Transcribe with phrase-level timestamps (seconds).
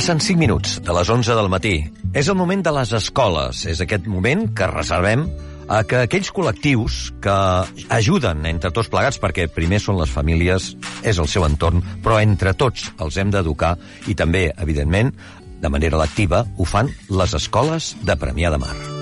[0.00, 1.74] Passen 5 minuts de les 11 del matí.
[2.16, 3.66] És el moment de les escoles.
[3.68, 5.26] És aquest moment que reservem
[5.68, 7.34] a que aquells col·lectius que
[7.92, 10.70] ajuden entre tots plegats, perquè primer són les famílies,
[11.04, 13.74] és el seu entorn, però entre tots els hem d'educar
[14.08, 15.12] i també, evidentment,
[15.60, 18.99] de manera lectiva, ho fan les escoles de Premià de Mar.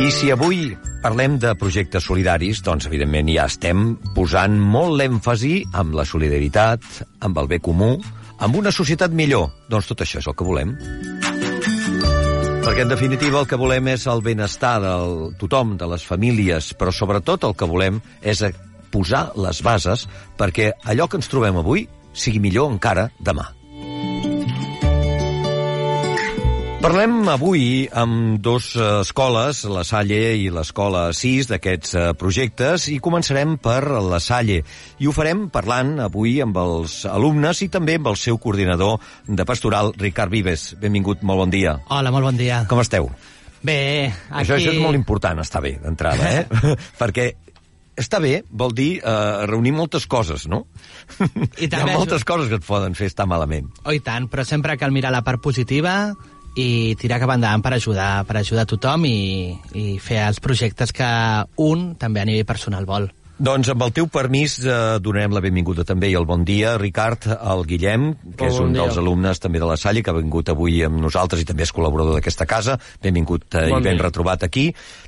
[0.00, 0.70] I si avui
[1.02, 6.86] parlem de projectes solidaris, doncs, evidentment, ja estem posant molt l'èmfasi amb la solidaritat,
[7.20, 7.90] amb el bé comú,
[8.40, 9.50] amb una societat millor.
[9.68, 10.72] Doncs tot això és el que volem.
[12.64, 14.96] Perquè, en definitiva, el que volem és el benestar de
[15.36, 18.40] tothom, de les famílies, però sobretot el que volem és
[18.90, 20.08] posar les bases
[20.40, 21.84] perquè allò que ens trobem avui
[22.16, 23.50] sigui millor encara demà.
[26.80, 32.96] Parlem avui amb dos eh, escoles, la Salle i l'escola 6 d'aquests eh, projectes, i
[33.04, 34.62] començarem per la Salle.
[34.96, 38.96] I ho farem parlant avui amb els alumnes i també amb el seu coordinador
[39.28, 40.70] de pastoral, Ricard Vives.
[40.80, 41.76] Benvingut, molt bon dia.
[41.92, 42.62] Hola, molt bon dia.
[42.72, 43.12] Com esteu?
[43.60, 43.76] Bé,
[44.08, 44.46] aquí...
[44.46, 46.74] Això, això és molt important, està bé, d'entrada, eh?
[47.02, 47.28] Perquè
[48.00, 50.64] està bé vol dir eh, reunir moltes coses, no?
[51.60, 53.68] I Hi ha moltes coses que et poden fer estar malament.
[53.84, 56.14] Oh, i tant, però sempre cal mirar la part positiva
[56.58, 60.92] i tirar cap endavant per ajudar, per ajudar a tothom i, i fer els projectes
[60.92, 61.08] que
[61.62, 63.10] un també a nivell personal vol.
[63.40, 67.24] Doncs amb el teu permís eh, donarem la benvinguda també i el bon dia, Ricard,
[67.32, 70.16] al Guillem, que oh, és un bon dels alumnes també de la Salle, que ha
[70.18, 72.76] vingut avui amb nosaltres i també és col·laborador d'aquesta casa.
[73.00, 74.04] Benvingut eh, bon i ben dia.
[74.04, 74.66] retrobat aquí.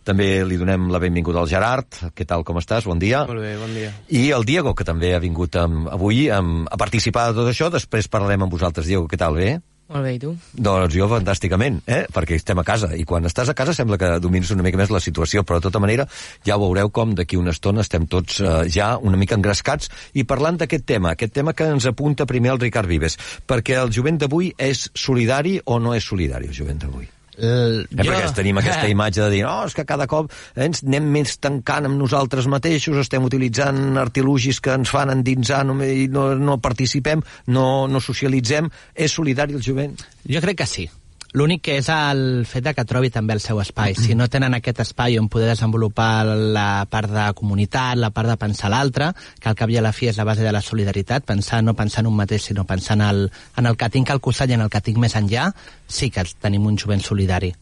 [0.08, 1.98] També li donem la benvinguda al Gerard.
[2.16, 2.88] Què tal, com estàs?
[2.88, 3.26] Bon dia.
[3.28, 3.92] Molt bé, bon dia.
[4.08, 7.68] I el Diego, que també ha vingut amb, avui amb, a participar de tot això.
[7.76, 8.88] Després parlarem amb vosaltres.
[8.88, 9.58] Diego, què tal, bé?
[9.92, 10.30] Molt bé, i tu?
[10.56, 12.06] Doncs jo fantàsticament, eh?
[12.12, 14.92] perquè estem a casa, i quan estàs a casa sembla que domines una mica més
[14.94, 16.06] la situació, però de tota manera
[16.48, 20.62] ja veureu com d'aquí una estona estem tots eh, ja una mica engrescats i parlant
[20.62, 24.54] d'aquest tema, aquest tema que ens apunta primer el Ricard Vives, perquè el jovent d'avui
[24.56, 27.10] és solidari o no és solidari, el jovent d'avui?
[27.38, 30.82] El, Eh, perquè tenim aquesta imatge de dir no, és que cada cop eh, ens
[30.84, 36.26] anem més tancant amb nosaltres mateixos, estem utilitzant artilugis que ens fan endinsar no, no,
[36.36, 38.68] no participem, no, no socialitzem.
[38.94, 39.96] És solidari el jovent?
[40.28, 40.90] Jo crec que sí.
[41.32, 43.94] L'únic que és el fet de que trobi també el seu espai.
[43.96, 48.36] Si no tenen aquest espai on poder desenvolupar la part de comunitat, la part de
[48.36, 49.08] pensar l'altre,
[49.40, 51.72] que al cap i a la fi és la base de la solidaritat, pensar no
[51.78, 53.26] pensar en un mateix, sinó pensar en el,
[53.56, 55.48] en el que tinc al costat i en el que tinc més enllà,
[55.88, 57.54] sí que tenim un jovent solidari.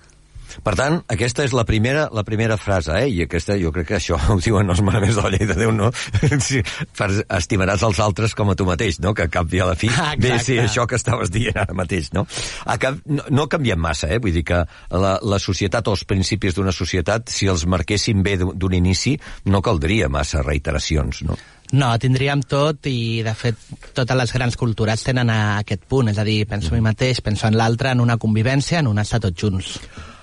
[0.64, 3.08] Per tant, aquesta és la primera, la primera frase, eh?
[3.10, 5.74] i aquesta, jo crec que això ho diuen els manaments de la llei de Déu,
[5.76, 5.90] no?
[6.50, 6.62] Sí,
[6.96, 9.12] per, estimaràs els altres com a tu mateix, no?
[9.14, 11.76] Que a cap i a la fi Ah, ve ser això que estaves dient ara
[11.76, 12.24] mateix, no?
[12.64, 14.20] A cap, no, no canviem massa, eh?
[14.22, 18.38] Vull dir que la, la societat o els principis d'una societat, si els marquéssim bé
[18.40, 19.16] d'un d'un inici,
[19.50, 21.38] no caldria massa reiteracions, no?
[21.72, 23.58] No, tindríem tot i, de fet,
[23.94, 27.20] totes les grans cultures tenen a aquest punt, és a dir, penso en mi mateix,
[27.22, 29.76] penso en l'altre, en una convivència, en un estar tots junts.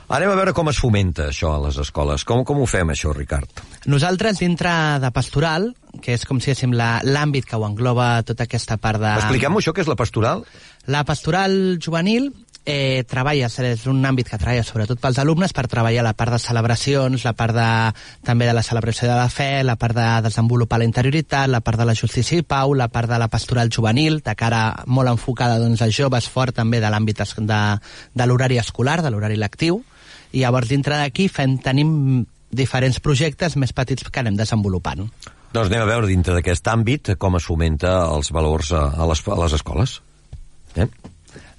[0.08, 2.24] Anem a veure com es fomenta això a les escoles.
[2.24, 3.60] Com, com ho fem, això, Ricard?
[3.92, 4.72] Nosaltres, dintre
[5.04, 9.02] de pastoral, que és com si diguéssim la- l'àmbit que ho engloba tota aquesta part
[9.04, 9.12] de...
[9.20, 10.46] Expliquem-ho, això, que és la pastoral?
[10.88, 12.30] La pastoral juvenil
[12.64, 16.40] eh, treballa, és un àmbit que treballa sobretot pels alumnes per treballar la part de
[16.40, 17.68] celebracions, la part de,
[18.24, 21.80] també de la celebració de la fe, la part de desenvolupar la interioritat, la part
[21.84, 25.60] de la justícia i pau, la part de la pastoral juvenil, de cara molt enfocada
[25.60, 27.62] doncs, a joves, fort també de l'àmbit de,
[28.16, 29.84] de l'horari escolar, de l'horari lectiu,
[30.34, 35.08] i llavors dintre d'aquí fem, tenim diferents projectes més petits que anem desenvolupant.
[35.54, 39.24] Doncs anem a veure dintre d'aquest àmbit com es fomenta els valors a, a, les,
[39.28, 40.00] a les escoles.
[40.76, 40.88] Eh?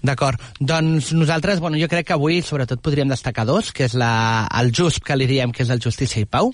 [0.04, 0.40] D'acord.
[0.60, 4.70] Doncs nosaltres, bueno, jo crec que avui sobretot podríem destacar dos, que és la, el
[4.70, 6.52] JUSP, que li diem que és el Justícia i Pau,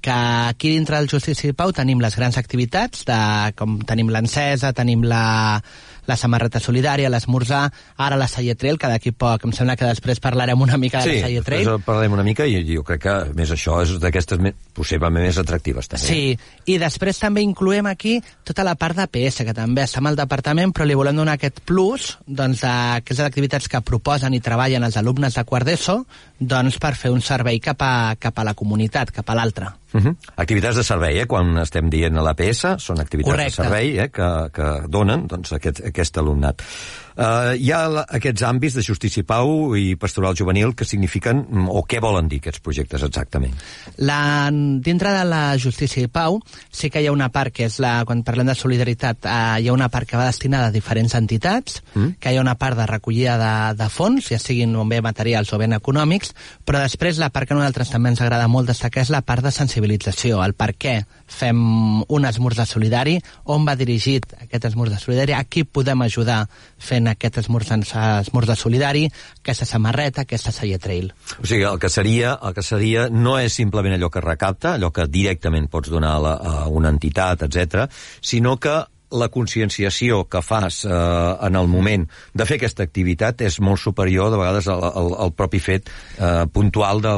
[0.00, 3.18] que aquí dintre del Justícia i Pau tenim les grans activitats, de,
[3.58, 5.58] com tenim l'encesa, tenim la,
[6.06, 10.60] la samarreta solidària, l'esmorzar, ara la Sallatrel, que d'aquí poc, em sembla que després parlarem
[10.60, 11.64] una mica de Sí, la Sallatrel.
[11.64, 15.24] després parlem una mica i jo crec que a més això és d'aquestes me- possiblement
[15.24, 16.06] més atractives també.
[16.06, 20.08] Sí, i després també incloem aquí tota la part de PS, que també està amb
[20.08, 22.74] el departament, però li volem donar aquest plus, doncs, de,
[23.04, 26.04] que és d'activitats que proposen i treballen els alumnes de quart d'ESO,
[26.40, 29.70] doncs, per fer un servei cap a, cap a la comunitat, cap a l'altre.
[29.94, 30.16] Uh -huh.
[30.36, 31.26] Activitats de servei, eh?
[31.26, 33.62] quan estem dient a l'APS, són activitats Correcte.
[33.62, 34.10] de servei eh?
[34.10, 36.62] que, que donen doncs, aquest, aquest alumnat.
[37.14, 37.84] Uh, hi ha
[38.16, 42.26] aquests àmbits de justícia i pau i pastoral juvenil que signifiquen, mm, o què volen
[42.26, 43.54] dir aquests projectes exactament?
[44.02, 46.40] La, dintre de la justícia i pau
[46.74, 49.70] sí que hi ha una part que és la, quan parlem de solidaritat, eh, hi
[49.70, 52.16] ha una part que va destinada a diferents entitats, mm.
[52.18, 55.54] que hi ha una part de recollida de, de fons, ja siguin o bé materials
[55.54, 56.34] o ben econòmics,
[56.66, 59.46] però després la part que a nosaltres també ens agrada molt destacar és la part
[59.46, 60.96] de sensibilització, el per què
[61.30, 61.62] fem
[62.10, 63.20] un esmorzar solidari,
[63.54, 66.42] on va dirigit aquest esmorzar solidari, a qui podem ajudar
[66.78, 67.80] fent aquest esmorzar,
[68.22, 69.04] esmorzar solidari,
[69.40, 71.12] aquesta samarreta, aquesta Saia Trail.
[71.42, 74.92] O sigui, el que seria, el que seria no és simplement allò que recapta, allò
[74.94, 77.86] que directament pots donar a, la, a una entitat, etc,
[78.20, 78.80] sinó que
[79.14, 84.30] la conscienciació que fas eh, en el moment de fer aquesta activitat és molt superior,
[84.32, 87.14] de vegades, al, al, al propi fet eh, puntual de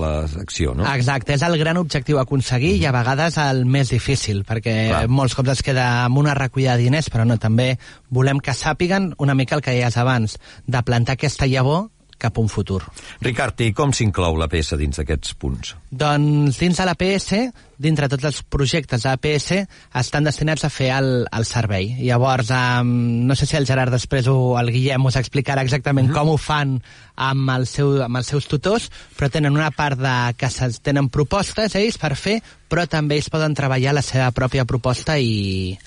[0.00, 0.88] l'acció, la, no?
[0.94, 2.82] Exacte, és el gran objectiu a aconseguir mm -hmm.
[2.82, 5.08] i a vegades el més difícil, perquè Clar.
[5.08, 9.14] molts cops es queda amb una recollida de diners, però no, també volem que sàpiguen
[9.18, 11.93] una mica el que deies abans, de plantar aquesta llavor
[12.24, 12.80] cap a un futur.
[13.24, 15.74] Ricard, i com s'inclou la PS dins d'aquests punts?
[15.94, 17.40] Doncs dins de la PS,
[17.84, 19.60] dintre tots els projectes de la PS,
[20.00, 21.92] estan destinats a fer el, el servei.
[22.00, 22.90] Llavors, um,
[23.28, 26.18] no sé si el Gerard després o el Guillem us explicarà exactament mm -hmm.
[26.18, 26.78] com ho fan
[27.16, 30.48] amb, el seu, amb els seus tutors, però tenen una part de que
[30.82, 35.78] tenen propostes ells per fer, però també ells poden treballar la seva pròpia proposta i,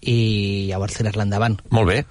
[0.00, 1.60] i llavors tirar-la endavant.
[1.70, 2.04] Molt bé.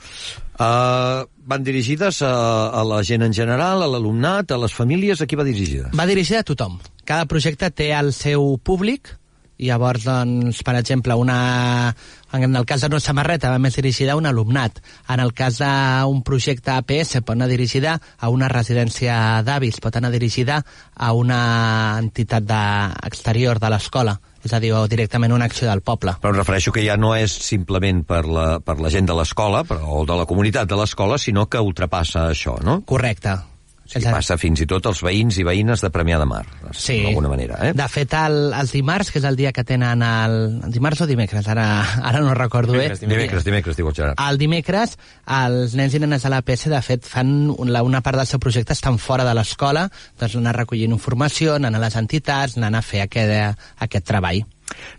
[0.60, 2.34] Uh, van dirigides a,
[2.70, 5.90] a la gent en general, a l'alumnat, a les famílies, a qui va dirigida?
[5.98, 6.78] Va dirigida a tothom.
[7.10, 9.16] Cada projecte té el seu públic,
[9.60, 11.96] llavors, doncs, per exemple, una...
[12.38, 14.80] en el cas d'una samarreta va més dirigida a un alumnat.
[15.10, 20.14] En el cas d'un projecte APS pot anar dirigida a una residència d'avis, pot anar
[20.14, 20.62] dirigida
[20.96, 21.42] a una
[22.00, 22.64] entitat de...
[23.10, 26.16] exterior de l'escola és a dir, o directament una acció del poble.
[26.22, 29.64] Però em refereixo que ja no és simplement per la, per la gent de l'escola
[29.84, 32.82] o de la comunitat de l'escola, sinó que ultrapassa això, no?
[32.90, 33.38] Correcte.
[33.90, 36.44] Sí, passa fins i tot als veïns i veïnes de Premià de Mar,
[36.78, 37.00] sí.
[37.08, 37.58] d'alguna manera.
[37.66, 37.72] Eh?
[37.74, 40.36] De fet, el, els dimarts, que és el dia que tenen el...
[40.70, 41.48] Dimarts o dimecres?
[41.50, 41.66] Ara,
[42.12, 43.10] ara no recordo dimecres, bé.
[43.10, 44.22] Dimecres, dimecres, diu el Gerard.
[44.30, 44.94] El dimecres,
[45.40, 48.42] els nens i nenes de la PS, de fet, fan una, una part del seu
[48.44, 49.88] projecte estan fora de l'escola,
[50.22, 54.46] doncs anar recollint informació, anant a les entitats, anant a fer aquest, aquest treball.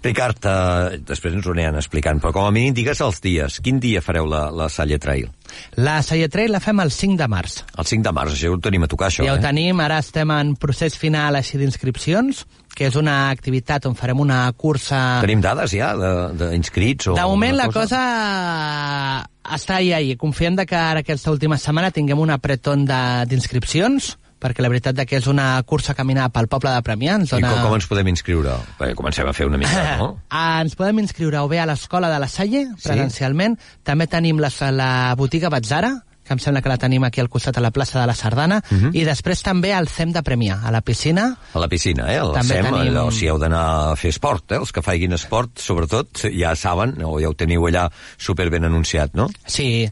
[0.04, 3.60] Ricard, eh, després ens ho aniran explicant, però com a mínim digues els dies.
[3.64, 5.28] Quin dia fareu la, la Salle Trail?
[5.76, 7.60] La Salle Trail la fem el 5 de març.
[7.76, 9.38] El 5 de març, això ho tenim a tocar, això, ja eh?
[9.38, 12.44] ho tenim, ara estem en procés final així d'inscripcions,
[12.76, 15.20] que és una activitat on farem una cursa...
[15.24, 17.10] Tenim dades ja d'inscrits?
[17.10, 20.14] De, de moment la cosa, cosa està ahí, ahí.
[20.16, 25.20] Confiem de que ara aquesta última setmana tinguem un apretón d'inscripcions, perquè la veritat que
[25.20, 27.18] és una cursa a caminar pel poble de Premià.
[27.20, 27.46] Ens dona...
[27.46, 28.56] I com, com ens podem inscriure?
[28.80, 30.12] Perquè comencem a fer una mica, no?
[30.64, 33.58] ens podem inscriure o bé a l'escola de la Salle, presencialment.
[33.60, 33.82] Sí?
[33.90, 35.98] També tenim la, la botiga Batzara,
[36.30, 38.60] que em sembla que la tenim aquí al costat a la plaça de la Sardana,
[38.62, 38.90] uh mhm.
[38.90, 38.94] -huh.
[38.94, 41.36] i després també al CEM de Premià, a la piscina.
[41.52, 42.18] A la piscina, eh?
[42.18, 42.94] Al CEM, tenim...
[42.94, 44.56] allò, si heu d'anar a fer esport, eh?
[44.56, 49.28] Els que faiguin esport, sobretot, ja saben, o ja ho teniu allà superben anunciat, no?
[49.46, 49.90] Sí,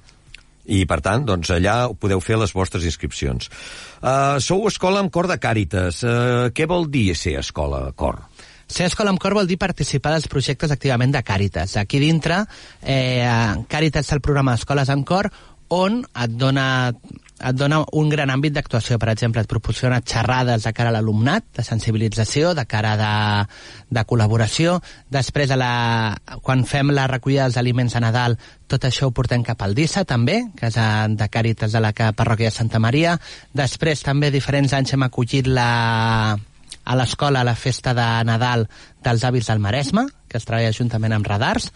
[0.68, 3.48] i per tant, doncs allà podeu fer les vostres inscripcions.
[3.98, 6.02] Uh, sou escola amb cor de Càritas.
[6.04, 8.20] Uh, què vol dir ser escola cor?
[8.68, 11.78] Ser escola amb cor vol dir participar dels projectes activament de Càritas.
[11.80, 12.42] Aquí dintre,
[12.82, 13.24] eh,
[13.64, 15.30] Càritas té el programa d'Escoles amb cor,
[15.72, 16.92] on et dona
[17.38, 18.98] et dona un gran àmbit d'actuació.
[18.98, 23.12] Per exemple, et proporciona xerrades de cara a l'alumnat, de sensibilització, de cara de,
[23.94, 24.78] de col·laboració.
[25.14, 25.72] Després, a la,
[26.42, 28.38] quan fem la recollida dels aliments a Nadal,
[28.68, 32.56] tot això ho portem cap al DISA, també, és de Càritas de la parròquia de
[32.56, 33.16] Santa Maria.
[33.54, 36.36] Després, també, diferents anys hem acollit la,
[36.88, 38.66] a l'escola la festa de Nadal
[39.04, 41.70] dels avis del Maresme, que es treballa juntament amb radars,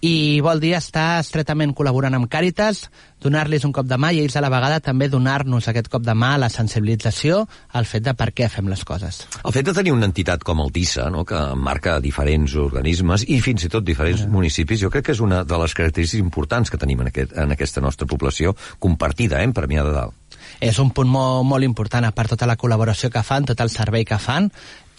[0.00, 2.86] i vol dir estar estretament col·laborant amb Càritas,
[3.20, 6.14] donar-los un cop de mà i ells a la vegada també donar-nos aquest cop de
[6.16, 7.42] mà la sensibilització
[7.76, 9.22] al fet de per què fem les coses.
[9.44, 13.40] El fet de tenir una entitat com el TISA, no, que marca diferents organismes i
[13.44, 14.30] fins i tot diferents sí.
[14.32, 17.52] municipis, jo crec que és una de les característiques importants que tenim en, aquest, en
[17.56, 20.19] aquesta nostra població compartida, eh, en Premià de Dalt
[20.60, 23.70] és un punt molt, molt important, a part tota la col·laboració que fan, tot el
[23.70, 24.50] servei que fan,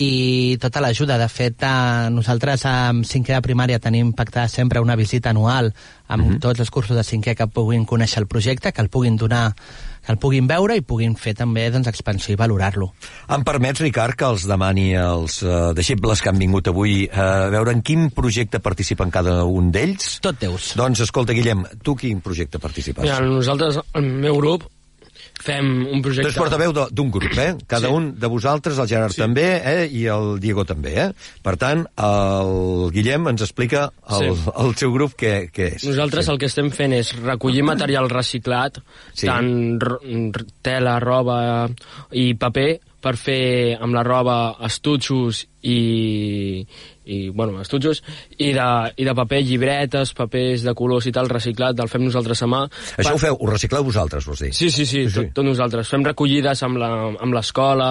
[0.02, 1.18] i tota l'ajuda.
[1.22, 5.74] De fet, eh, nosaltres amb cinquè de primària tenim pactada sempre una visita anual
[6.08, 6.40] amb mm -hmm.
[6.40, 9.56] tots els cursos de cinquè que puguin conèixer el projecte, que el puguin donar
[10.06, 12.94] que el puguin veure i puguin fer també doncs, expansió i valorar-lo.
[13.30, 17.50] Em permets, Ricard, que els demani als uh, deixebles que han vingut avui uh, a
[17.54, 20.20] veure en quin projecte participen cada un d'ells?
[20.26, 20.74] Tot teus.
[20.76, 23.04] Doncs, escolta, Guillem, tu quin projecte participes?
[23.04, 24.66] Mira, nosaltres, el meu grup,
[25.42, 26.30] fem un projecte...
[26.30, 27.56] Tu ets portaveu d'un grup, eh?
[27.68, 27.94] Cada Sí.
[27.94, 29.22] un de vosaltres, el Gerard Sí.
[29.22, 29.88] també, eh?
[29.92, 31.10] I el Diego també, eh?
[31.42, 34.52] Per tant, el Guillem ens explica el, Sí.
[34.58, 35.84] el seu grup què, què és.
[35.90, 38.78] Nosaltres el que estem fent és recollir material reciclat,
[39.14, 39.26] Sí.
[39.26, 39.28] sí.
[39.28, 39.90] tant
[40.62, 41.70] tela, roba
[42.12, 46.66] i paper, per fer amb la roba estutxos i,
[47.12, 48.02] i bueno, estutxos
[48.38, 52.42] i de, i de paper, llibretes, papers de colors i tal, reciclat, el fem nosaltres
[52.46, 52.62] a mà.
[53.02, 54.54] Això ho feu, ho recicleu vosaltres, vols dir?
[54.56, 55.16] Sí, sí, sí, Sí, sí.
[55.28, 55.90] tot, tot nosaltres.
[55.92, 57.90] Fem recollides amb la- amb l'escola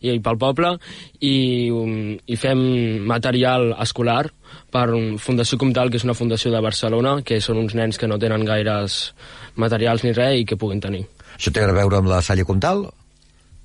[0.00, 0.74] i, i pel poble
[1.20, 1.34] i,
[1.72, 2.60] um, i fem
[3.08, 4.26] material escolar
[4.70, 4.88] per
[5.22, 8.44] Fundació Comtal, que és una fundació de Barcelona, que són uns nens que no tenen
[8.46, 9.14] gaires
[9.56, 11.04] materials ni res i que puguin tenir.
[11.36, 12.84] Això té a veure amb la Salle Comtal?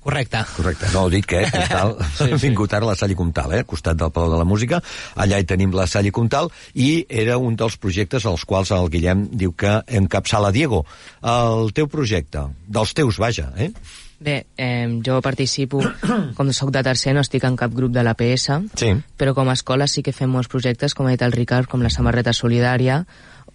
[0.06, 0.38] Correcte.
[0.54, 0.86] Correcte.
[0.94, 2.38] No, ho dic que, eh, Comtal, sí, sí.
[2.46, 4.78] vingut ara a la Salle Comtal, eh, al costat del Palau de la Música.
[5.18, 6.46] Allà hi tenim la Salle Comtal
[6.78, 10.84] i era un dels projectes als quals el Guillem diu que encapçala Diego.
[11.26, 13.72] El teu projecte, dels teus, vaja, eh?
[14.22, 15.82] Bé, eh, jo participo,
[16.38, 18.46] com sóc de tercer, no estic en cap grup de l'APS,
[18.78, 18.94] Sí.
[19.18, 21.82] però com a escola sí que fem molts projectes, com ha dit el Ricard, com
[21.84, 23.02] la samarreta solidària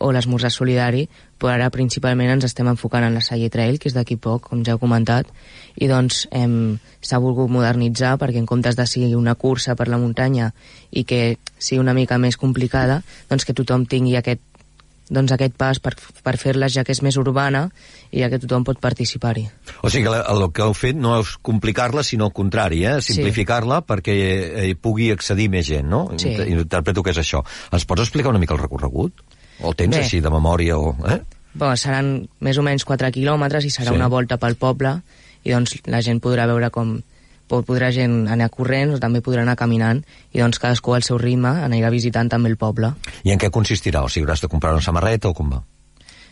[0.02, 1.06] o l'esmorzar solidari,
[1.40, 4.66] però ara principalment ens estem enfocant en la Salle Trail, que és d'aquí poc, com
[4.66, 5.30] ja heu comentat,
[5.78, 10.52] i doncs s'ha volgut modernitzar perquè en comptes de sigui una cursa per la muntanya
[10.92, 14.42] i que sigui una mica més complicada, doncs que tothom tingui aquest
[15.12, 15.92] doncs aquest pas per,
[16.24, 17.66] per fer-la ja que és més urbana
[18.16, 19.44] i ja que tothom pot participar-hi.
[19.84, 22.94] O sigui, que el que heu fet no és complicar-la, sinó al contrari, eh?
[23.04, 23.18] Sí.
[23.18, 26.06] simplificar-la perquè eh, hi pugui accedir més gent, no?
[26.16, 26.30] Sí.
[26.32, 27.44] Inter- Interpreto que és això.
[27.76, 29.20] Ens pots explicar una mica el recorregut?
[29.62, 30.04] O el tens Bé.
[30.04, 30.78] així de memòria?
[30.78, 31.20] O, eh?
[31.54, 33.96] Bon, seran més o menys 4 quilòmetres i serà Sí.
[33.96, 35.02] una volta pel poble
[35.44, 37.02] i doncs la gent podrà veure com
[37.48, 41.18] po- podrà gent anar corrents o també podrà anar caminant i doncs cadascú al seu
[41.18, 42.94] ritme anirà visitant també el poble.
[43.24, 44.04] I en què consistirà?
[44.04, 45.62] O sigui, hauràs de comprar una samarreta o com va?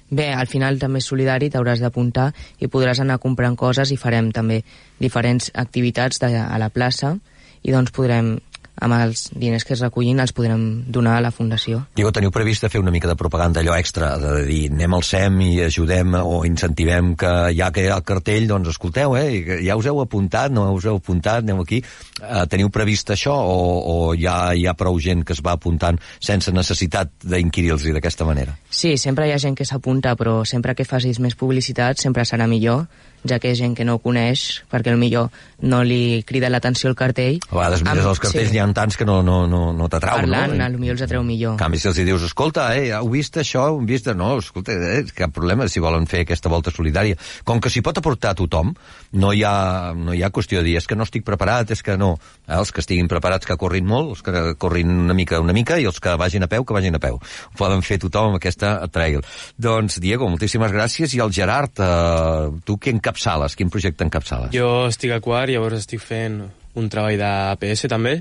[0.10, 4.32] Bé, al final també és solidari, t'hauràs d'apuntar i podràs anar comprant coses i farem
[4.32, 4.64] també
[5.00, 7.18] diferents activitats de, a la plaça
[7.62, 8.40] i doncs podrem,
[8.80, 11.84] amb els diners que es recullin, els podrem donar a la Fundació.
[11.98, 15.06] Digo, teniu previst de fer una mica de propaganda allò extra, de dir anem al
[15.06, 19.60] SEM i ajudem o incentivem que ja que hi ha el cartell, doncs escolteu, eh,
[19.66, 21.84] ja us heu apuntat, no us heu apuntat, aneu aquí.
[22.20, 26.00] Eh, teniu previst això o, o ja hi ha prou gent que es va apuntant
[26.20, 28.58] sense necessitat d'inquirir-los d'aquesta manera?
[28.70, 32.48] Sí, sempre hi ha gent que s'apunta, però sempre que facis més publicitat sempre serà
[32.48, 32.86] millor,
[33.28, 35.30] ja que és gent que no ho coneix, perquè millor
[35.62, 37.40] no li crida l'atenció el cartell.
[37.50, 38.56] A vegades mires Amb- els cartells, sí.
[38.56, 40.64] n'hi ha tants que no, no, no, no Parlant, no?
[40.64, 41.58] a lo millor els atreu millor.
[41.58, 44.08] En canvi, si els dius, escolta, eh, heu vist això, heu vist...
[44.16, 47.18] No, escolta, eh, cap problema si volen fer aquesta volta solidària.
[47.44, 48.74] Com que s'hi pot aportar tothom,
[49.20, 51.84] no hi, ha, no hi ha qüestió de dir, és que no estic preparat, és
[51.84, 52.09] que no.
[52.18, 55.80] Eh, els que estiguin preparats que corrin molt, els que corrin una mica, una mica,
[55.80, 57.20] i els que vagin a peu, que vagin a peu.
[57.20, 59.22] Ho poden fer tothom amb aquesta trail.
[59.58, 61.14] Doncs, Diego, moltíssimes gràcies.
[61.16, 63.56] I el Gerard, eh, tu què encapçales?
[63.56, 64.54] Quin projecte encapçales?
[64.56, 66.42] Jo estic a quart, llavors estic fent
[66.80, 68.20] un treball d'APS també,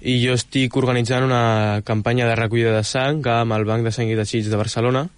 [0.00, 4.08] i jo estic organitzant una campanya de recollida de sang amb el Banc de Sang
[4.08, 5.08] i Teixits de Barcelona,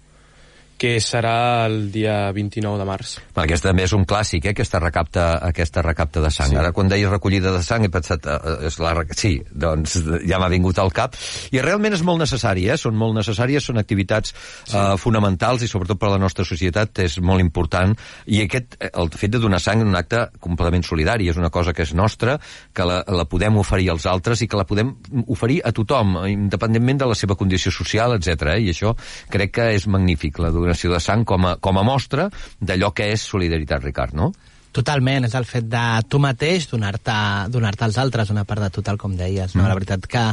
[0.77, 3.13] que serà el dia 29 de març.
[3.33, 6.51] Bueno, aquest també és un clàssic, eh, aquesta recapta, aquesta recapta de sang.
[6.51, 6.57] Sí.
[6.59, 8.27] Ara, quan deies recollida de sang, he pensat...
[8.27, 9.95] Eh, és la, sí, doncs
[10.27, 11.15] ja m'ha vingut al cap.
[11.55, 12.77] I realment és molt necessari, eh?
[12.79, 14.75] Són molt necessàries, són activitats sí.
[14.75, 17.95] eh, fonamentals i sobretot per a la nostra societat és molt important.
[18.27, 21.51] I aquest, eh, el fet de donar sang és un acte completament solidari, és una
[21.53, 22.35] cosa que és nostra,
[22.73, 24.93] que la, la podem oferir als altres i que la podem
[25.31, 28.57] oferir a tothom, independentment de la seva condició social, etc.
[28.57, 28.59] Eh?
[28.67, 28.93] I això
[29.31, 33.11] crec que és magnífic, la donació de sang com a, com a mostra d'allò que
[33.13, 34.31] és solidaritat, Ricard, no?
[34.73, 37.13] Totalment, és el fet de tu mateix donar-te
[37.53, 39.53] donar als altres una part de tu, tal com deies.
[39.53, 39.67] No?
[39.69, 40.23] La veritat que...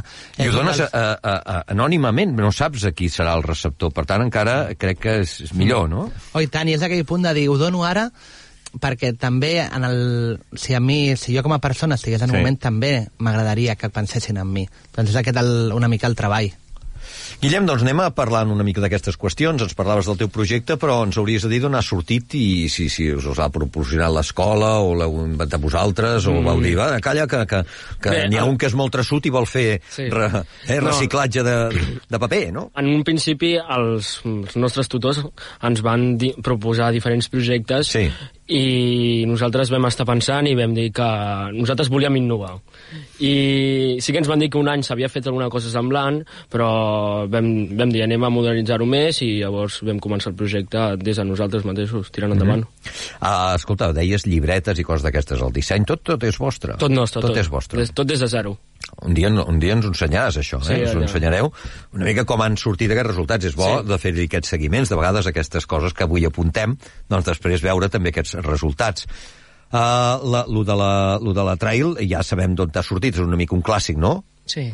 [0.41, 3.43] I ho un dones dels- a, a, a, anònimament, no saps a qui serà el
[3.45, 3.93] receptor.
[3.93, 6.07] Per tant, encara crec que és, és millor, no?
[6.33, 8.09] Oh, i tant, i és aquell punt de dir, ho dono ara
[8.81, 12.37] perquè també en el, si a mi, si jo com a persona estigués en un
[12.37, 12.41] Sí.
[12.41, 14.65] moment també m'agradaria que pensessin en mi.
[14.97, 16.49] Doncs és aquest el, una mica el treball.
[17.41, 19.63] Guillem, doncs anem a parlar una mica d'aquestes qüestions.
[19.65, 22.91] Ens parlaves del teu projecte, però ens hauries de dir d'on ha sortit i si,
[22.93, 27.25] si us els ha proporcionat l'escola o l'heu inventat vosaltres o vau dir, va, calla,
[27.31, 27.63] que, que,
[28.05, 30.11] que n'hi ha un que és molt traçut i vol fer Sí.
[30.13, 30.29] re,
[30.69, 30.91] eh, No.
[30.91, 31.57] reciclatge de,
[32.13, 32.67] de paper, no?
[32.77, 35.23] En un principi, els, els nostres tutors
[35.65, 38.05] ens van di proposar diferents projectes Sí.
[38.51, 41.09] I nosaltres vam estar pensant i vam dir que
[41.55, 42.57] nosaltres volíem innovar.
[43.23, 46.71] I sí que ens van dir que un any s'havia fet alguna cosa semblant, però
[47.31, 51.29] vam, vam dir anem a modernitzar-ho més i llavors vam començar el projecte des de
[51.29, 52.67] nosaltres mateixos, tirant endavant.
[53.21, 56.79] Ah, escolta, deies llibretes i coses d'aquestes, el disseny, tot, tot és vostre.
[56.81, 57.31] Tot nostre, tot.
[57.31, 57.83] Tot és vostre.
[57.83, 58.57] Des, tot des de zero.
[59.03, 60.67] Un dia, un dia ens ho ensenyaràs, això, eh?
[60.67, 61.53] Sí, ens ho ensenyareu
[61.95, 63.45] una mica com han sortit aquests resultats.
[63.45, 63.87] És bo Sí.
[63.89, 66.77] de fer aquests seguiments, de vegades aquestes coses que avui apuntem,
[67.09, 69.07] doncs després veure també aquests resultats.
[69.71, 73.21] Uh, la, lo, de la, lo de la trail ja sabem d'on t'ha sortit, és
[73.23, 74.25] una mica un clàssic, no?
[74.45, 74.73] Sí.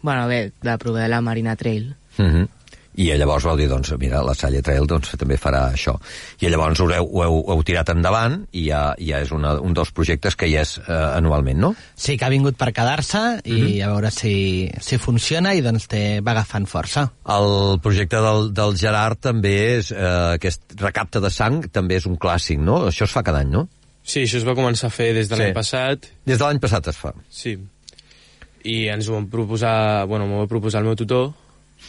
[0.00, 1.94] Bueno, bé, de provar la Marina Trail.
[2.18, 2.48] Uh -huh.
[2.96, 5.96] I llavors vau dir, doncs, mira, la Salle Trail doncs, també farà això.
[6.40, 9.56] I llavors ho heu, ho heu, ho heu tirat endavant i ja, ja és una,
[9.58, 11.72] un dels projectes que hi és eh, anualment, no?
[11.98, 16.04] Sí, que ha vingut per quedar-se i a veure si, si funciona i doncs té,
[16.22, 17.08] va agafant força.
[17.34, 22.14] El projecte del, del Gerard també és, eh, aquest recapte de sang també és un
[22.16, 22.84] clàssic, no?
[22.92, 23.66] Això es fa cada any, no?
[24.04, 25.42] Sí, això es va començar a fer des de Sí.
[25.42, 27.10] l'any passat, Des de l'any passat es fa.
[27.30, 27.58] sí.
[28.64, 31.32] I ens ho vam proposar, bueno, m'ho va proposar el meu tutor,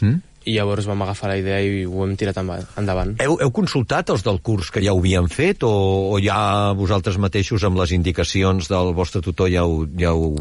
[0.00, 0.18] Mm?
[0.46, 3.16] I llavors vam agafar la idea i ho hem tirat enda- endavant.
[3.22, 5.72] Heu, heu consultat els del curs que ja ho havien fet o,
[6.14, 10.36] o ja vosaltres mateixos amb les indicacions del vostre tutor ja ho, ja ho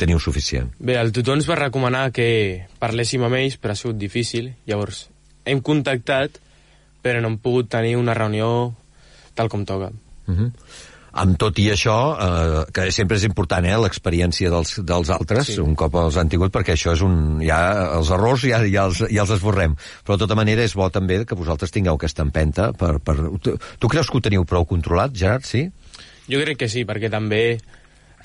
[0.00, 0.72] teniu suficient?
[0.80, 4.54] Bé, el tutor ens va recomanar que parléssim amb ells, però ha sigut difícil.
[4.66, 5.08] Llavors,
[5.44, 6.40] hem contactat,
[7.04, 8.72] però no hem pogut tenir una reunió
[9.36, 9.92] tal com toca.
[10.26, 10.52] Uh -huh.
[11.12, 15.56] Amb tot i això, eh, que sempre és important, eh, l'experiència dels, dels altres, sí.
[15.58, 17.40] Un cop els han tingut, perquè això és un...
[17.42, 17.58] Ja,
[17.96, 19.74] els errors ja, ja, els, ja els esborrem.
[20.06, 22.70] Però de tota manera és bo també que vosaltres tingueu aquesta empenta.
[22.78, 23.16] Per, per...
[23.42, 25.66] Tu, tu creus que ho teniu prou controlat, Gerard, sí?
[26.30, 27.58] Jo crec que sí, perquè també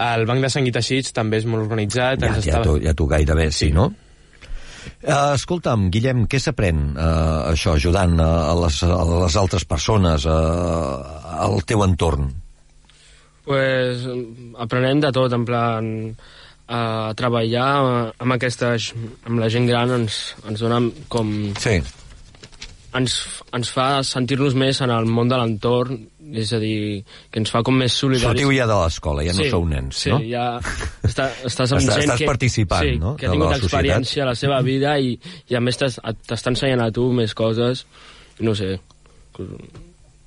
[0.06, 2.22] el Banc de Sang i Teixits també és molt organitzat.
[2.22, 3.74] Ja, ens ja, està- tu, ja tu gairebé, sí, Sí.
[3.74, 3.90] no?
[5.02, 10.28] Uh, escolta'm, Guillem, què s'aprèn uh, això, ajudant uh, a, les, a les altres persones,
[10.30, 12.28] uh, al teu entorn?
[13.46, 14.06] Pues,
[14.58, 15.92] aprenem de tot, en plan
[16.68, 20.80] a treballar amb aquesta amb la gent gran ens, ens dona
[21.14, 21.30] com
[21.62, 21.76] Sí.
[22.96, 23.14] ens,
[23.54, 26.00] ens fa sentir-nos més en el món de l'entorn
[26.34, 29.46] és a dir, que ens fa com més solidaris Sortiu ja de l'escola, ja no
[29.52, 30.18] sou nens, sí, no?
[30.26, 30.48] ja
[31.06, 34.24] està, estàs amb Estàs- gent estàs que, participant, sí, no, que ha tingut la experiència
[34.24, 35.14] a la seva vida i,
[35.52, 37.86] i a més t'es- t'està ensenyant a tu més coses
[38.40, 38.80] no sé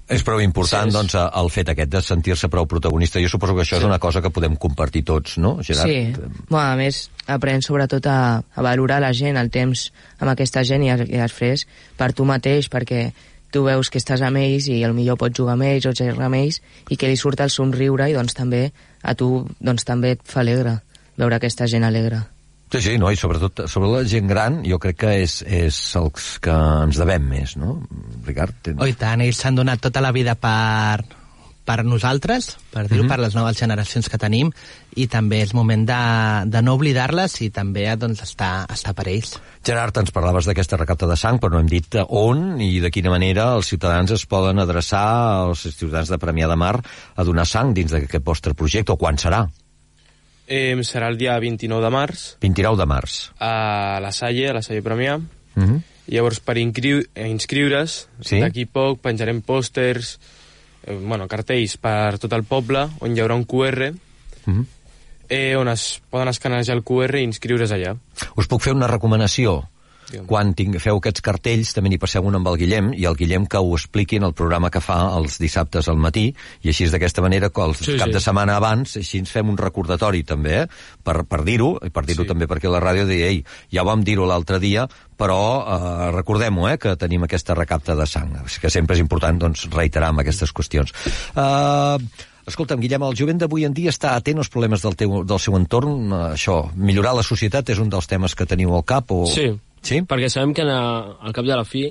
[0.08, 3.20] És prou important, Sí, és- doncs, el fet aquest de sentir-se prou protagonista.
[3.20, 5.88] Jo suposo que això és una cosa que podem compartir tots, no, Gerard?
[5.88, 6.12] Sí,
[6.48, 10.82] bueno, a més, aprens sobretot a, a valorar la gent, el temps amb aquesta gent
[10.82, 13.12] i, i després per tu mateix, perquè
[13.50, 16.26] tu veus que estàs amb ells i el millor pots jugar amb ells o xerrar
[16.26, 18.72] amb ells i que li surt el somriure i doncs també
[19.02, 20.80] a tu doncs, també et fa alegre
[21.16, 22.24] veure aquesta gent alegre.
[22.70, 26.34] Sí, sí, no, i sobretot sobre la gent gran jo crec que és, és els
[26.44, 27.78] que ens devem més, no?
[28.26, 28.58] Ricard?
[28.62, 28.80] Tens...
[28.82, 31.00] Oh, i tant, ells s'han donat tota la vida per,
[31.64, 33.08] per nosaltres, per dir-ho, Mhm.
[33.08, 34.50] per les noves generacions que tenim,
[34.96, 35.98] i també és moment de,
[36.48, 39.38] de no oblidar-les i també doncs, estar, estar per ells.
[39.64, 43.12] Gerard, ens parlaves d'aquesta recapta de sang, però no hem dit on i de quina
[43.12, 45.06] manera els ciutadans es poden adreçar
[45.46, 46.74] als ciutadans de Premià de Mar
[47.16, 49.46] a donar sang dins d'aquest vostre projecte, o quan serà?
[50.48, 53.30] Eh, serà el dia 29 de març 29 de març.
[53.38, 55.18] a la Salle, a la Salle Premià.
[55.18, 55.80] Uh -huh.
[56.08, 58.40] Llavors, per inscriu inscriure's, Sí.
[58.40, 60.18] d'aquí poc penjarem pòsters,
[60.86, 63.92] eh, bueno, cartells per tot el poble, on hi haurà un QR,
[64.46, 64.64] Uh -huh.
[65.28, 67.96] eh, on es poden escanejar el QR i inscriure's allà.
[68.36, 69.68] Us puc fer una recomanació?
[70.28, 73.44] Quan tinc, feu aquests cartells, també n'hi passeu un amb el Guillem, i el Guillem
[73.46, 76.30] que ho expliqui en el programa que fa els dissabtes al matí,
[76.64, 78.14] i així d'aquesta manera, que el Sí, cap sí.
[78.16, 80.66] de setmana abans, així ens fem un recordatori també, eh?
[81.04, 82.28] per, per dir-ho, i per dir-ho Sí.
[82.28, 86.78] també perquè la ràdio deia, ei, ja vam dir-ho l'altre dia, però eh, recordem-ho, eh,
[86.78, 90.94] que tenim aquesta recapta de sang, que sempre és important doncs, reiterar amb aquestes qüestions.
[91.36, 91.98] Uh,
[92.48, 95.56] Escolta'm, Guillem, el jovent d'avui en dia està atent als problemes del, teu, del seu
[95.58, 99.26] entorn, eh, això, millorar la societat és un dels temes que teniu al cap, o...
[99.28, 99.50] Sí,
[99.82, 100.02] Sí?
[100.02, 100.80] perquè sabem que a,
[101.22, 101.86] al cap de la fi,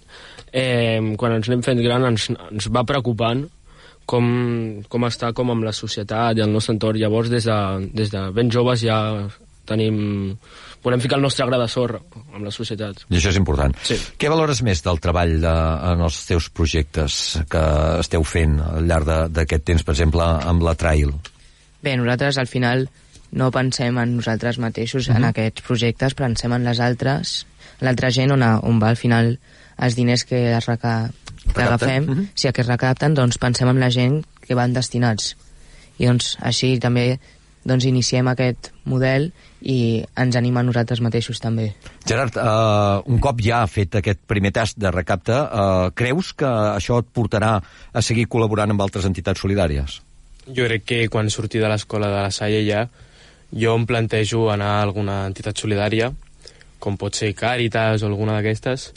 [0.52, 3.46] eh, quan ens anem fent gran, ens, ens va preocupant
[4.06, 4.28] com,
[4.88, 7.00] com està com amb la societat i el nostre entorn.
[7.02, 7.58] Llavors, des de,
[7.94, 9.00] des de ben joves ja
[9.68, 10.38] tenim...
[10.86, 11.98] Volem ficar el nostre gra de sorra
[12.38, 13.02] amb la societat.
[13.10, 13.74] I això és important.
[13.84, 13.98] Sí.
[14.22, 15.52] Què valores més del treball de,
[15.90, 17.18] en els teus projectes
[17.52, 17.64] que
[18.00, 21.12] esteu fent al llarg de- d'aquest temps, per exemple, amb la Trail?
[21.84, 22.86] Bé, nosaltres al final
[23.36, 27.34] no pensem en nosaltres mateixos, en aquests projectes, pensem en les altres,
[27.82, 29.36] l'altra gent on, a, on va al final
[29.78, 31.10] els diners que, es reca,
[31.46, 32.30] que Recapten, agafem, mhm.
[32.34, 35.36] si que es recapten, doncs pensem en la gent que van destinats.
[35.98, 37.18] I doncs així també
[37.68, 41.72] doncs, iniciem aquest model i ens anima a nosaltres mateixos també.
[42.08, 46.48] Gerard, eh, un cop ja ha fet aquest primer tast de recapte, eh, creus que
[46.48, 50.00] això et portarà a seguir col·laborant amb altres entitats solidàries?
[50.48, 52.88] Jo crec que quan surti de l'escola de la Salle ja,
[53.52, 56.14] jo em plantejo anar a alguna entitat solidària,
[56.80, 58.92] com pot ser Càritas o alguna d'aquestes,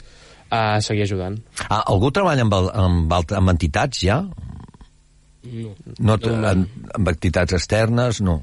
[0.51, 1.37] a seguir ajudant.
[1.69, 4.21] Ah, algú treballa amb, el, amb, alt- amb entitats ja?
[5.41, 5.71] No.
[5.99, 6.65] No, t- en,
[6.97, 8.19] amb entitats externes?
[8.21, 8.41] No.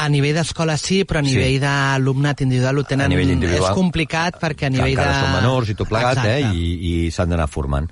[0.00, 1.60] A nivell d'escola sí, però a nivell sí.
[1.60, 3.04] d'alumnat individual ho tenen...
[3.04, 3.68] A nivell individual.
[3.68, 5.20] És complicat perquè a nivell encara de...
[5.26, 6.38] són menors i tot plegat, eh?
[6.40, 6.56] Exacte.
[6.56, 6.70] I,
[7.06, 7.90] i s'han d'anar formant.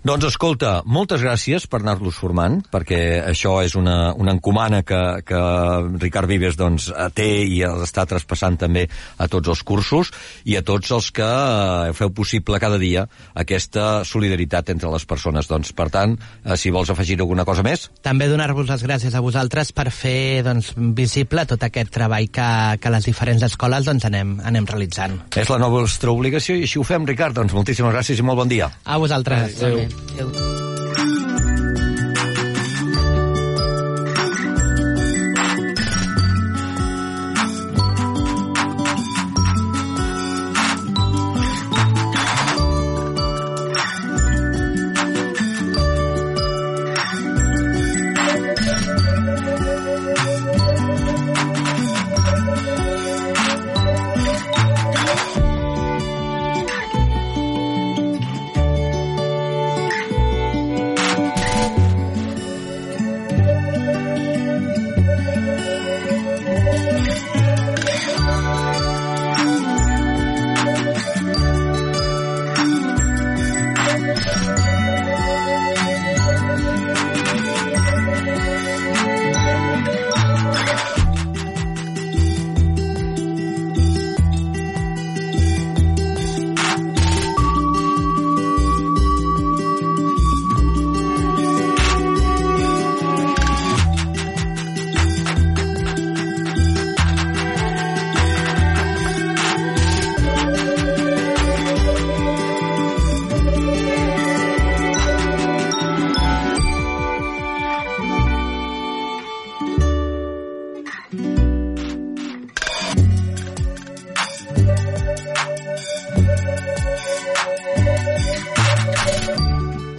[0.00, 5.40] Doncs escolta, moltes gràcies per anar-los formant, perquè això és una, una encomana que, que
[6.00, 8.86] Ricard Vives doncs, té i està traspassant també
[9.20, 10.08] a tots els cursos
[10.48, 13.02] i a tots els que eh, feu possible cada dia
[13.36, 15.50] aquesta solidaritat entre les persones.
[15.52, 17.90] Doncs, per tant, eh, si vols afegir alguna cosa més...
[18.00, 22.48] També donar-vos les gràcies a vosaltres per fer doncs, visible tot aquest treball que,
[22.80, 25.20] que les diferents escoles doncs, anem, anem realitzant.
[25.36, 27.36] És la nostra obligació i així ho fem, Ricard.
[27.36, 28.72] Doncs moltíssimes gràcies i molt bon dia.
[28.88, 29.60] A vosaltres.
[29.60, 29.89] Adéu.
[30.18, 31.19] Adéu.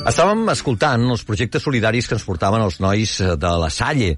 [0.02, 4.16] Estàvem escoltant els projectes solidaris que ens portaven els nois eh, de la Salle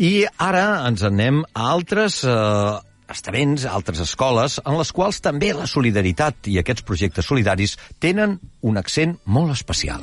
[0.00, 2.78] i ara ens anem a altres eh,
[3.12, 8.38] estaments, a altres escoles, en les quals també la solidaritat i aquests projectes solidaris tenen
[8.64, 10.00] un accent molt especial.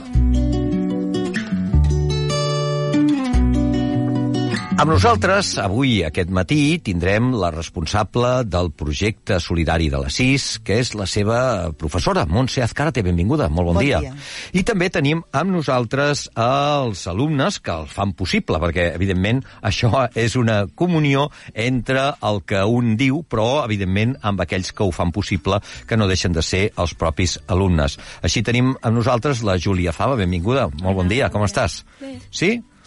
[4.73, 10.79] Amb nosaltres, avui, aquest matí, tindrem la responsable del projecte solidari de la CIS, que
[10.81, 13.03] és la seva professora, Montse Azcárate.
[13.05, 13.99] Benvinguda, molt bon, Bon dia.
[14.01, 14.15] dia.
[14.51, 20.35] I també tenim amb nosaltres els alumnes que el fan possible, perquè, evidentment, això és
[20.35, 25.61] una comunió entre el que un diu, però, evidentment, amb aquells que ho fan possible,
[25.87, 27.99] que no deixen de ser els propis alumnes.
[28.25, 30.17] Així tenim amb nosaltres la Júlia Fava.
[30.17, 31.83] Benvinguda, molt bon dia, com estàs?
[32.01, 32.17] Bé.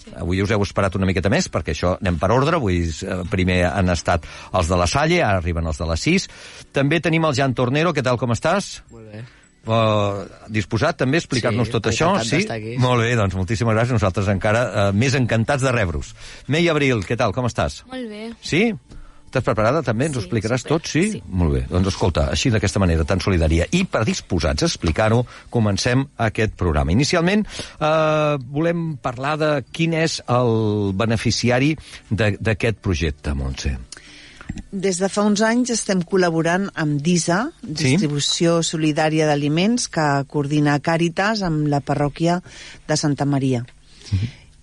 [0.07, 0.15] Sí?
[0.23, 2.61] Avui us heu esperat una miqueta més, perquè això anem per ordre.
[2.61, 6.29] Avui eh, primer han estat els de la Salle, ara arriben els de la 6.
[6.77, 7.95] També tenim el Jan Tornero.
[7.97, 8.77] Què tal, com estàs?
[8.95, 9.25] Molt bé.
[9.67, 10.23] Uh,
[10.55, 12.13] disposat també a explicar-nos Sí, tot això?
[12.23, 12.39] Sí?
[12.47, 12.77] aquí.
[12.79, 13.97] Molt bé, doncs moltíssimes gràcies.
[13.99, 16.13] Nosaltres encara uh, més encantats de rebre-vos.
[16.47, 17.81] Mei Abril, què tal, com estàs?
[17.91, 18.29] Molt bé.
[18.47, 18.69] Sí?
[19.27, 20.07] Estàs preparada també?
[20.07, 20.77] Ens ho Sí, explicaràs super.
[20.79, 20.87] tot?
[20.89, 21.03] Sí?
[21.13, 21.23] Sí.
[21.29, 21.65] Molt bé.
[21.69, 26.93] Doncs escolta, així d'aquesta manera tan solidària i predisposats a explicar-ho, comencem aquest programa.
[26.93, 31.77] Inicialment, eh, volem parlar de quin és el beneficiari
[32.09, 33.77] de- d'aquest projecte, Montse.
[34.71, 41.43] Des de fa uns anys estem col·laborant amb DISA, Distribució Solidària d'Aliments, que coordina Càritas
[41.43, 42.41] amb la parròquia
[42.89, 43.67] de Santa Maria.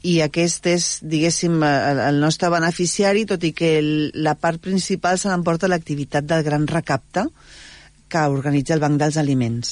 [0.03, 3.91] I aquest és, diguéssim, el el nostre beneficiari, tot i que el,
[4.25, 7.27] la part principal se l'emporta l'activitat del gran recapte
[8.11, 9.71] que organitza el Banc dels Aliments.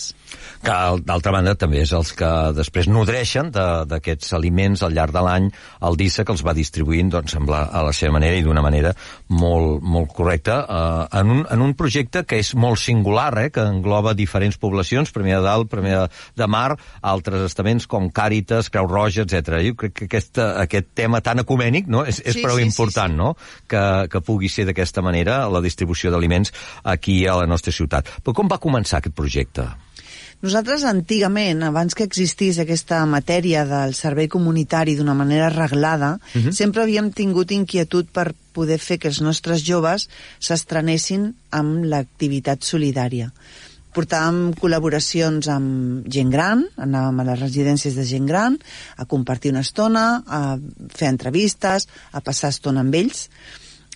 [0.64, 5.22] Que d'altra banda també és els que després nodreixen de- d'aquests aliments al llarg de
[5.26, 5.50] l'any
[5.88, 8.62] el DISA que els va distribuint doncs, amb la, a la seva manera i d'una
[8.62, 8.94] manera
[9.30, 13.62] molt, molt correcta eh, en, un, en un projecte que és molt singular, eh, que
[13.66, 16.06] engloba diferents poblacions, Premià de Dalt, Premià
[16.38, 19.58] de Mar, altres estaments com Càritas, Creu Roja, etc.
[19.66, 22.70] Jo crec que aquesta, aquest tema tan ecumènic no, és, és Sí, prou sí, sí,
[22.72, 23.18] important sí.
[23.18, 23.34] no?
[23.68, 28.08] que, que pugui ser d'aquesta manera la distribució d'aliments aquí a la nostra ciutat.
[28.24, 29.66] Però com va començar aquest projecte?
[30.42, 36.52] Nosaltres, antigament, abans que existís aquesta matèria del servei comunitari d'una manera reglada, uh -huh.
[36.52, 43.32] sempre havíem tingut inquietud per poder fer que els nostres joves s'estrenessin amb l'activitat solidària.
[43.94, 48.58] Portàvem col·laboracions amb gent gran, anàvem a les residències de gent gran,
[48.98, 50.58] a compartir una estona, a
[50.96, 53.30] fer entrevistes, a passar estona amb ells.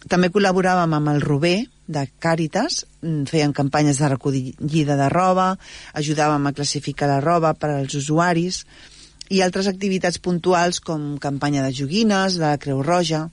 [0.07, 5.57] També col·laboràvem amb el Rober, de Càritas, mm, feien campanyes de recollida de roba,
[5.93, 8.65] ajudàvem a classificar la roba per als usuaris,
[9.29, 13.29] i altres activitats puntuals com campanya de joguines, de la Creu Roja,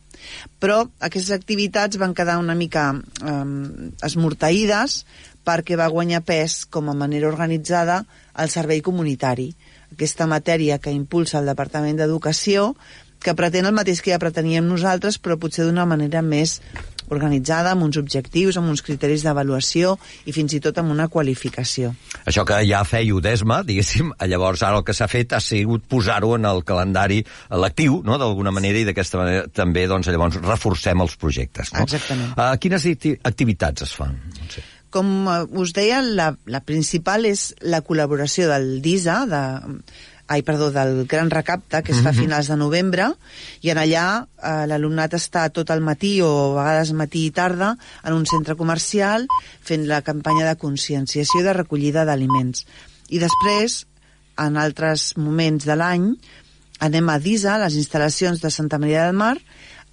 [0.62, 5.02] però aquestes activitats van quedar una mica eh, esmorteïdes
[5.44, 8.04] perquè va guanyar pes com a manera organitzada
[8.38, 9.50] el servei comunitari,
[9.92, 12.72] aquesta matèria que impulsa el Departament d'Educació,
[13.22, 16.60] que pretén el mateix que ja preteníem nosaltres, però potser d'una manera més
[17.12, 19.96] organitzada, amb uns objectius, amb uns criteris d'avaluació
[20.26, 21.92] i fins i tot amb una qualificació.
[22.26, 26.34] Això que ja feia Udesma, diguéssim, llavors ara el que s'ha fet ha sigut posar-ho
[26.38, 27.22] en el calendari
[27.62, 31.86] lectiu, no?, d'alguna manera, i d'aquesta manera també, doncs, llavors reforcem els projectes, no?
[31.86, 32.36] Exactament.
[32.36, 32.86] Uh, quines
[33.28, 34.16] activitats es fan?
[34.38, 34.64] No sé.
[34.92, 39.40] Com eh, us deia, la, la principal és la col·laboració del DISA, de,
[40.32, 43.10] ai, perdó, del Gran Recapte, que es fa a finals de novembre,
[43.60, 47.74] i en allà eh, l'alumnat està tot el matí o a vegades matí i tarda
[48.00, 49.26] en un centre comercial
[49.60, 52.64] fent la campanya de conscienciació i de recollida d'aliments.
[53.12, 53.82] I després,
[54.40, 56.08] en altres moments de l'any,
[56.80, 59.36] anem a DISA, les instal·lacions de Santa Maria del Mar,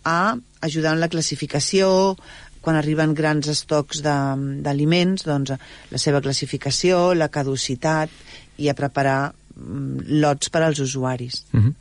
[0.08, 2.16] a ajudar en la classificació,
[2.64, 5.52] quan arriben grans estocs d'aliments, doncs
[5.92, 8.12] la seva classificació, la caducitat
[8.60, 11.44] i a preparar lots per als usuaris.
[11.54, 11.74] Uh -huh.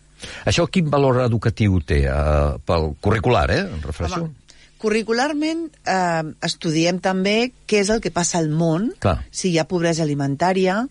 [0.50, 2.02] Això quin valor educatiu té?
[2.10, 3.60] Uh, pel curricular, eh?
[3.60, 4.22] Em refereixo.
[4.24, 4.34] Home,
[4.78, 9.24] curricularment eh, estudiem també què és el que passa al món, Clar.
[9.30, 10.86] si hi ha pobresa alimentària,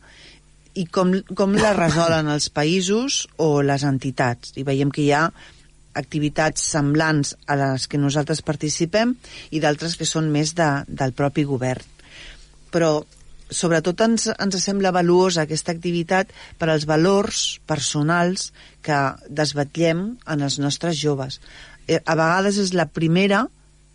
[0.77, 4.53] i com, com la resolen els països o les entitats.
[4.59, 5.25] I veiem que hi ha
[5.97, 9.15] activitats semblants a les que nosaltres participem
[9.49, 11.81] i d'altres que són més de, del propi govern.
[12.69, 12.99] Però
[13.49, 18.51] sobretot ens, ens sembla valuosa aquesta activitat per als valors personals
[18.85, 18.97] que
[19.29, 21.39] desbatllem en els nostres joves.
[21.87, 23.45] Eh, a vegades és la primera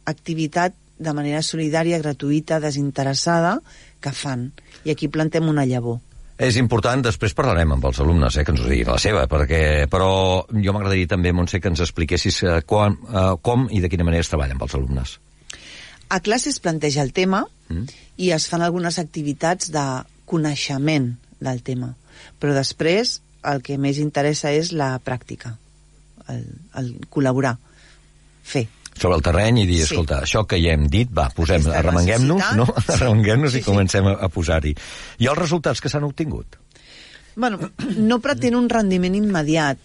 [0.08, 3.58] activitat de manera solidària, gratuïta, desinteressada,
[4.00, 4.50] que fan.
[4.84, 6.00] I aquí plantem una llavor.
[6.42, 9.86] És important, després parlarem amb els alumnes, eh, que ens ho diguin la seva, perquè,
[9.90, 10.08] però
[10.50, 14.24] jo m'agradaria també, Montse, que ens expliquessis eh, com, eh, com i de quina manera
[14.24, 15.18] es treballa amb els alumnes.
[16.12, 17.98] A classe es planteja el tema mm.
[18.20, 19.86] i es fan algunes activitats de
[20.28, 21.94] coneixement del tema,
[22.38, 25.56] però després el que més interessa és la pràctica,
[26.30, 26.44] el,
[26.78, 27.56] el col·laborar,
[28.44, 29.86] fer sobre el terreny i dir, sí.
[29.88, 32.66] escolta, això que ja hem dit, va, posem, arremenguem-nos, no?
[32.82, 34.12] arremenguem-nos sí, i comencem sí.
[34.12, 34.74] a, a posar-hi.
[35.24, 36.58] I els resultats que s'han obtingut?
[37.34, 39.80] Bueno, no pretén un rendiment immediat.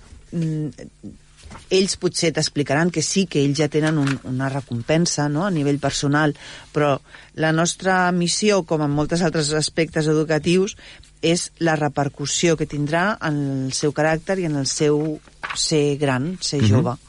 [1.69, 5.45] Ells potser t'explicaran que sí, que ells ja tenen un, una recompensa no?
[5.45, 6.35] a nivell personal,
[6.71, 6.95] però
[7.35, 10.77] la nostra missió, com en molts altres aspectes educatius,
[11.21, 15.19] és la repercussió que tindrà en el seu caràcter i en el seu
[15.55, 16.69] ser gran, ser mhm.
[16.69, 16.91] jove.
[16.91, 17.07] Mm -hmm.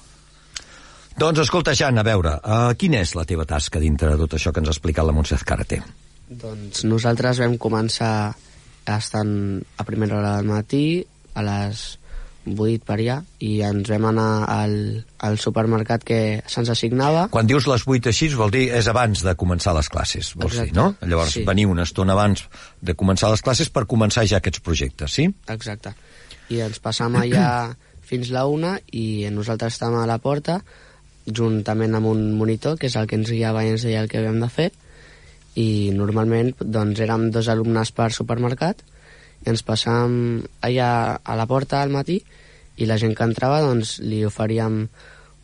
[1.19, 4.53] Doncs escolta, Jan, a veure, uh, quina és la teva tasca dintre de tot això
[4.53, 5.83] que ens ha explicat la Montserrat Karate?
[6.29, 8.37] Doncs nosaltres vam començar
[8.87, 11.98] estant a primera hora del matí, a les
[12.49, 14.75] 8 per allà, i ens vam anar al,
[15.25, 17.27] al supermercat que se'ns assignava.
[17.35, 20.71] Quan dius les 8 així, vol dir és abans de començar les classes, vols Exacte.
[20.71, 20.95] dir, no?
[21.03, 21.45] Llavors, sí.
[21.49, 22.47] venir una estona abans
[22.81, 25.29] de començar les classes per començar ja aquests projectes, sí?
[25.53, 25.95] Exacte.
[26.49, 27.49] I ens passam allà
[28.09, 30.63] fins la una i nosaltres estàvem a la porta
[31.29, 34.21] juntament amb un monitor, que és el que ens guiava i ens deia el que
[34.21, 34.71] havíem de fer,
[35.59, 38.81] i normalment doncs, érem dos alumnes per supermercat,
[39.45, 40.91] i ens passàvem allà
[41.23, 42.21] a la porta al matí,
[42.79, 44.85] i la gent que entrava doncs, li oferíem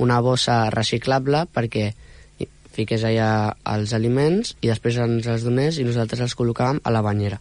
[0.05, 1.93] una bossa reciclable perquè
[2.75, 7.03] fiqués allà els aliments i després ens els donés i nosaltres els col·locàvem a la
[7.07, 7.39] banyera.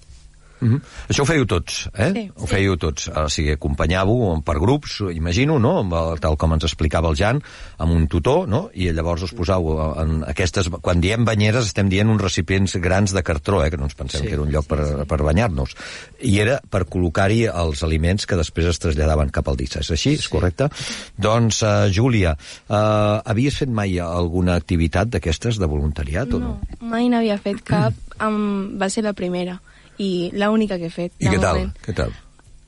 [0.63, 0.81] Mm -hmm.
[1.09, 2.11] Això ho fèieu tots, eh?
[2.13, 3.07] Sí, ho fèieu tots.
[3.09, 6.15] O sigui, acompanyàveu per grups, imagino, no?
[6.19, 7.41] Tal com ens explicava el Jan,
[7.77, 8.69] amb un tutor, no?
[8.73, 10.69] I llavors us posau en aquestes...
[10.81, 13.69] Quan diem banyeres estem dient uns recipients grans de cartró, eh?
[13.69, 14.27] Que no ens pensem sí.
[14.27, 15.75] que era un lloc per, per banyar-nos.
[16.21, 19.79] I era per col·locar-hi els aliments que després es traslladaven cap al dissa.
[19.79, 20.15] És així?
[20.15, 20.23] Sí.
[20.23, 20.69] És correcte?
[21.17, 22.37] Doncs, uh, Júlia,
[22.69, 26.53] uh, havies fet mai alguna activitat d'aquestes de voluntariat no, o no?
[26.79, 27.93] mai n'havia fet cap.
[28.23, 29.57] Um, va ser la primera
[30.01, 31.15] i l'única que he fet.
[31.19, 31.65] I què tal?
[31.85, 32.13] què tal?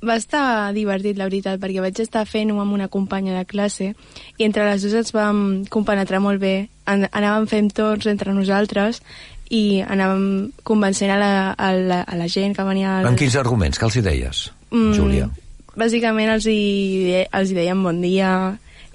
[0.06, 3.94] Va estar divertit, la veritat, perquè vaig estar fent-ho amb una companya de classe
[4.38, 5.40] i entre les dues ens vam
[5.72, 6.68] compenetrar molt bé.
[6.86, 9.02] An anàvem fent torns entre nosaltres
[9.50, 13.00] i anàvem convencent a la, a la, a la gent que venia...
[13.00, 13.10] Al...
[13.10, 13.80] En quins arguments?
[13.80, 15.30] Que els hi deies, mm, Júlia?
[15.76, 18.32] Bàsicament els hi, els hi dèiem bon dia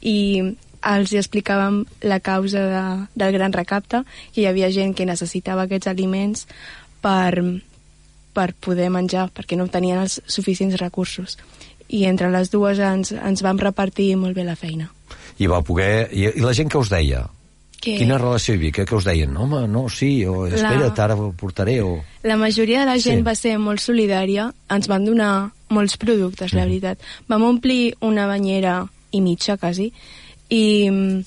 [0.07, 0.19] i
[0.81, 2.85] els hi explicàvem la causa de,
[3.21, 6.47] del gran recapte, que hi havia gent que necessitava aquests aliments
[7.05, 7.61] per,
[8.35, 11.39] per poder menjar, perquè no tenien els suficients recursos.
[11.91, 14.91] I entre les dues ens, ens vam repartir molt bé la feina.
[15.39, 16.09] I va poder...
[16.13, 17.25] I, i la gent que us deia?
[17.81, 17.97] Que...
[17.97, 18.75] Quina relació hi havia?
[18.77, 19.33] Què, què us deien?
[19.41, 21.05] Home, no, sí, o espera't, la...
[21.07, 21.97] ara ho portaré, o...
[22.29, 23.27] La majoria de la gent sí.
[23.27, 25.33] va ser molt solidària, ens van donar
[25.73, 27.01] molts productes, la veritat.
[27.31, 28.83] Vam omplir una banyera
[29.17, 29.89] i mitja, quasi,
[30.53, 31.23] i mm,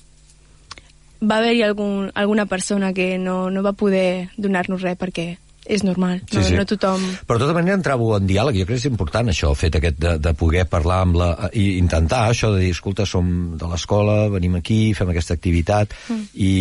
[1.23, 5.33] va haver-hi algun, alguna persona que no, no va poder donar-nos res perquè
[5.65, 6.55] és normal, no, Sí, sí.
[6.59, 7.03] no tothom...
[7.27, 9.77] Però de tota manera entrava en diàleg, jo crec que és important això, el fet
[9.79, 11.29] aquest de, de poder parlar amb la...
[11.53, 16.23] i intentar això de dir, escolta, som de l'escola, venim aquí, fem aquesta activitat, Mm.
[16.35, 16.51] i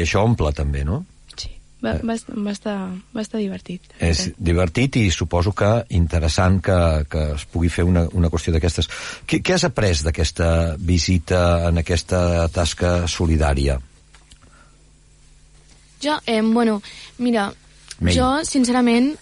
[0.00, 1.02] això omple també, no?
[1.36, 1.50] Sí,
[1.84, 2.76] va, va, va, estar,
[3.14, 3.84] va estar divertit.
[3.98, 4.40] És veritat.
[4.48, 5.68] divertit i suposo que
[6.00, 6.78] interessant que,
[7.10, 8.88] que es pugui fer una, una qüestió d'aquestes.
[9.28, 13.76] Què, què has après d'aquesta visita en aquesta tasca solidària?
[16.00, 16.80] Jo, eh, bueno,
[17.18, 17.52] mira,
[18.00, 18.14] Mei.
[18.14, 19.16] jo, sincerament,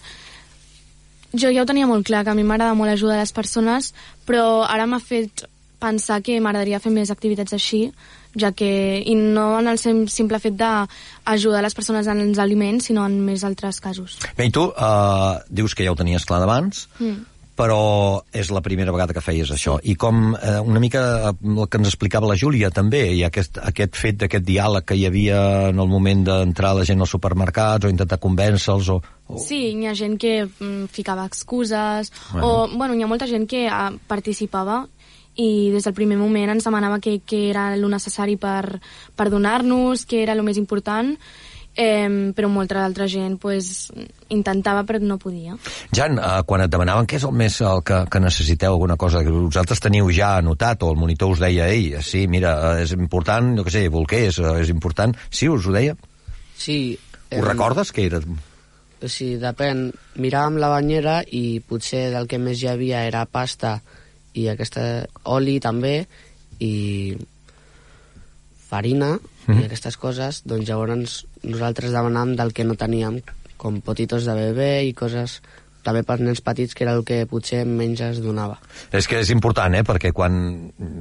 [1.36, 3.92] jo ja ho tenia molt clar, que a mi m'agrada molt ajudar les persones,
[4.26, 5.46] però ara m'ha fet
[5.80, 7.90] pensar que m'agradaria fer més activitats així,
[8.36, 12.84] ja que, i no en el sim- simple fet d'ajudar les persones en els aliments,
[12.88, 14.18] sinó en més altres casos.
[14.36, 17.24] Bé, i tu uh, dius que ja ho tenies clar d'abans, Mm.
[17.56, 19.78] Però és la primera vegada que feies això.
[19.82, 23.58] I com eh, una mica eh, el que ens explicava la Júlia també, i aquest,
[23.64, 25.40] aquest fet d'aquest diàleg que hi havia
[25.70, 29.40] en el moment d'entrar la gent als supermercats o intentar convèncer-los o, o...
[29.40, 32.46] Sí, hi ha gent que mm, ficava excuses, Bueno.
[32.46, 34.84] o, bueno, hi ha molta gent que ah, participava
[35.36, 38.80] i des del primer moment ens demanava què que era el necessari per,
[39.16, 41.14] per donar-nos, què era el més important,
[41.76, 43.92] eh, però molta altra gent pues,
[44.32, 45.54] intentava però no podia.
[45.94, 49.22] Jan, eh, quan et demanaven què és el més el que, que necessiteu, alguna cosa
[49.24, 52.96] que vosaltres teniu ja anotat, o el monitor us deia, ei, sí, mira, eh, és
[52.96, 55.96] important, jo què sé, bolquers, eh, és important, sí, us ho deia?
[56.56, 56.98] Sí.
[57.36, 58.22] Ho recordes, que era?
[59.06, 59.90] Sí, depèn.
[60.16, 63.80] Miràvem la banyera i potser del que més hi havia era pasta
[64.32, 65.04] i aquesta
[65.36, 66.06] oli també
[66.64, 67.16] i
[68.66, 69.60] farina Mhm.
[69.60, 73.20] i aquestes coses, doncs llavors nosaltres demanàvem del que no teníem,
[73.56, 75.40] com potitos de bebè i coses
[75.86, 78.58] també per nens petits, que era el que potser menys es donava.
[78.94, 79.84] És que és important, eh?
[79.86, 80.38] perquè quan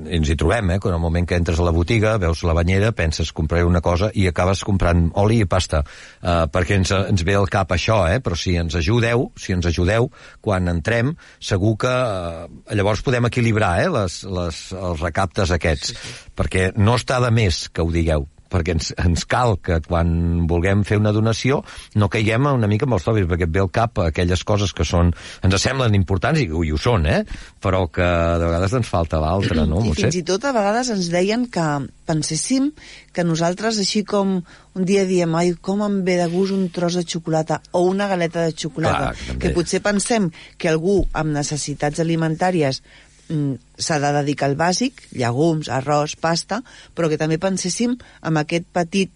[0.05, 0.79] ens hi trobem, eh?
[0.83, 4.11] quan el moment que entres a la botiga, veus la banyera, penses compraré una cosa
[4.13, 8.21] i acabes comprant oli i pasta, uh, perquè ens, ens ve al cap això, eh?
[8.23, 10.11] però si ens ajudeu, si ens ajudeu,
[10.45, 12.45] quan entrem, segur que uh,
[12.77, 13.89] llavors podem equilibrar eh?
[13.97, 16.31] les, les, els recaptes aquests, sí, sí.
[16.37, 20.83] perquè no està de més que ho digueu perquè ens, ens cal que quan vulguem
[20.87, 21.61] fer una donació
[21.95, 24.85] no caiguem una mica amb els tòpics, perquè et ve al cap aquelles coses que
[24.87, 25.13] són,
[25.45, 27.23] ens semblen importants i, i ho són, eh?
[27.63, 30.05] però que de vegades ens falta l'altra, no, I Montse?
[30.05, 31.65] fins i tot a vegades ens deien que
[32.05, 32.69] penséssim
[33.15, 34.37] que nosaltres, així com
[34.75, 38.09] un dia diem, ai, com em ve de gust un tros de xocolata o una
[38.11, 39.39] galeta de xocolata, Clar, també.
[39.41, 40.29] que potser pensem
[40.59, 42.81] que algú amb necessitats alimentàries
[43.27, 46.61] s'ha de dedicar al bàsic, llegums, arròs, pasta,
[46.95, 49.13] però que també penséssim en aquest petit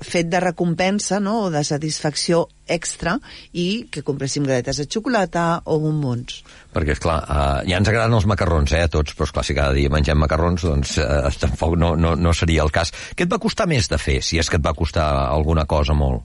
[0.00, 1.46] fet de recompensa no?
[1.46, 3.16] o de satisfacció extra
[3.52, 6.40] i que compréssim galetes de xocolata o bombons.
[6.74, 9.76] Perquè, esclar, uh, ja ens agraden els macarrons, eh, a tots, però, esclar, si cada
[9.76, 12.94] dia mengem macarrons, doncs uh, tampoc no, no, no seria el cas.
[13.16, 15.96] Què et va costar més de fer, si és que et va costar alguna cosa
[15.96, 16.24] molt?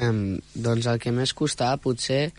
[0.00, 2.30] Em, doncs el que més costava potser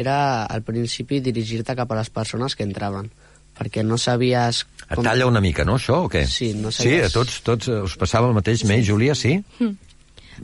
[0.00, 3.10] era al principi dirigir-te cap a les persones que entraven
[3.58, 4.64] perquè no sabies...
[4.92, 6.24] Et talla una mica, no, això, o què?
[6.28, 9.38] Sí, no Sí, sabies- a tots, tots us passava el mateix, May, Júlia, sí?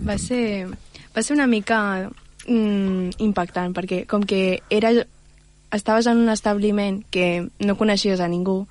[0.06, 0.68] Va ser,
[1.16, 1.78] va ser una mica
[2.46, 4.92] mm, impactant, perquè com que era,
[5.74, 8.62] estaves en un establiment que no coneixies a ningú,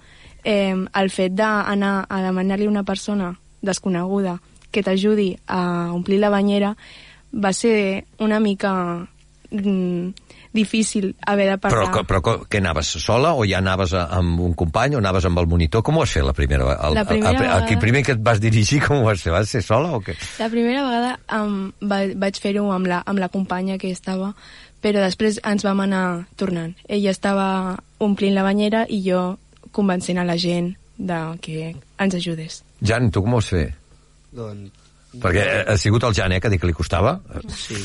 [0.43, 4.39] eh, el fet d'anar a demanar-li a una persona desconeguda
[4.71, 6.76] que t'ajudi a omplir la banyera
[7.34, 8.71] va ser una mica
[9.52, 10.10] mm,
[10.58, 12.04] difícil haver de Però, parlar.
[12.10, 15.39] però co- què anaves, sola o ja anaves a, amb un company o anaves amb
[15.39, 15.84] el monitor?
[15.86, 16.89] Com ho vas fer la primera vegada?
[16.98, 19.22] La primera a, a, a, vegada- Aquí primer que et vas dirigir, com ho vas
[19.22, 19.32] fer?
[19.38, 20.17] Vas ser sola o què?
[20.41, 24.34] La primera vegada um, va, vaig fer-ho amb, la, amb la companya que estava,
[24.82, 26.04] però després ens vam anar
[26.36, 26.74] tornant.
[26.89, 27.48] Ella estava
[28.04, 29.38] omplint la banyera i jo
[29.72, 32.62] convencent a la gent de que ens ajudés.
[32.82, 33.67] Jan, tu com ho vas fer?
[34.34, 34.74] Doncs,
[35.17, 37.15] Perquè ha sigut el Jan, eh, que ha dit que li costava.
[37.50, 37.78] sí.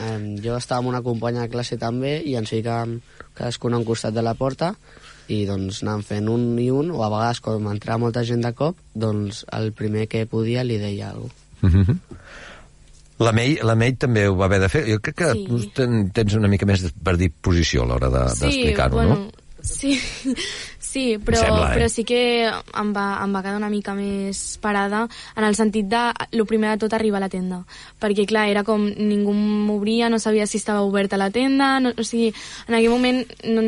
[0.00, 2.98] Em, jo estava amb una companya de classe també i ens ficàvem
[3.34, 4.74] cadascun a un costat de la porta
[5.28, 8.52] i doncs anàvem fent un i un o a vegades quan entrava molta gent de
[8.56, 11.76] cop doncs el primer que podia li deia alguna cosa.
[11.76, 11.98] Mhm.
[13.20, 14.80] La May, la May també ho va haver de fer.
[14.88, 15.44] Jo crec que Sí.
[15.46, 19.30] tu ten, tens una mica més de predisposició a l'hora de- d'explicar-ho, bueno, no?
[19.62, 20.00] Sí,
[20.90, 21.76] sí però, sembla, eh?
[21.78, 25.04] però sí que em va, em va quedar una mica més parada
[25.36, 27.62] en el sentit de, el primer de tot, arribar a la tenda.
[28.02, 32.06] Perquè, clar, era com ningú m'obria, no sabia si estava oberta la tenda, no, o
[32.06, 32.32] sigui,
[32.68, 33.64] en aquell moment no,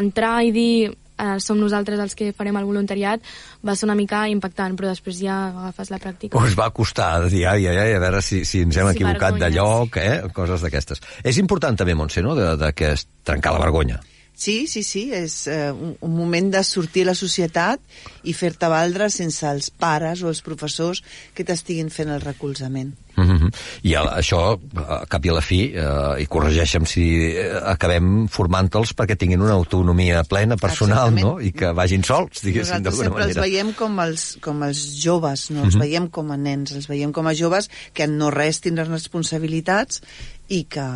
[0.00, 0.72] entrar i dir
[1.20, 3.24] eh, som nosaltres els que farem el voluntariat
[3.66, 6.38] va ser una mica impactant, però després ja agafes la pràctica.
[6.40, 9.40] Us va costar dir, ai, ai, ai, a veure si, si ens hem Sí, equivocat
[9.40, 10.22] de lloc, eh?
[10.36, 11.02] coses d'aquestes.
[11.24, 14.00] És important també, Montse, no?, de, de que es trencar la vergonya.
[14.40, 17.80] Sí, sí, sí, és eh, un, un moment de sortir a la societat
[18.24, 21.02] i fer-te valdre sense els pares o els professors
[21.36, 22.94] que t'estiguin fent el recolzament.
[23.20, 23.50] Mm -hmm.
[23.82, 27.04] I a, això, a cap i a la fi, eh, i corregeixem si
[27.36, 31.26] eh, acabem formant-los perquè tinguin una autonomia plena personal, Exactament.
[31.26, 31.40] no?
[31.40, 33.40] I que vagin sols, diguéssim, Nosaltres d'alguna sempre els manera.
[33.42, 35.80] veiem com els, com els joves, no els Mhm.
[35.82, 40.00] veiem com a nens, els veiem com a joves que han no res tindran responsabilitats
[40.48, 40.86] i que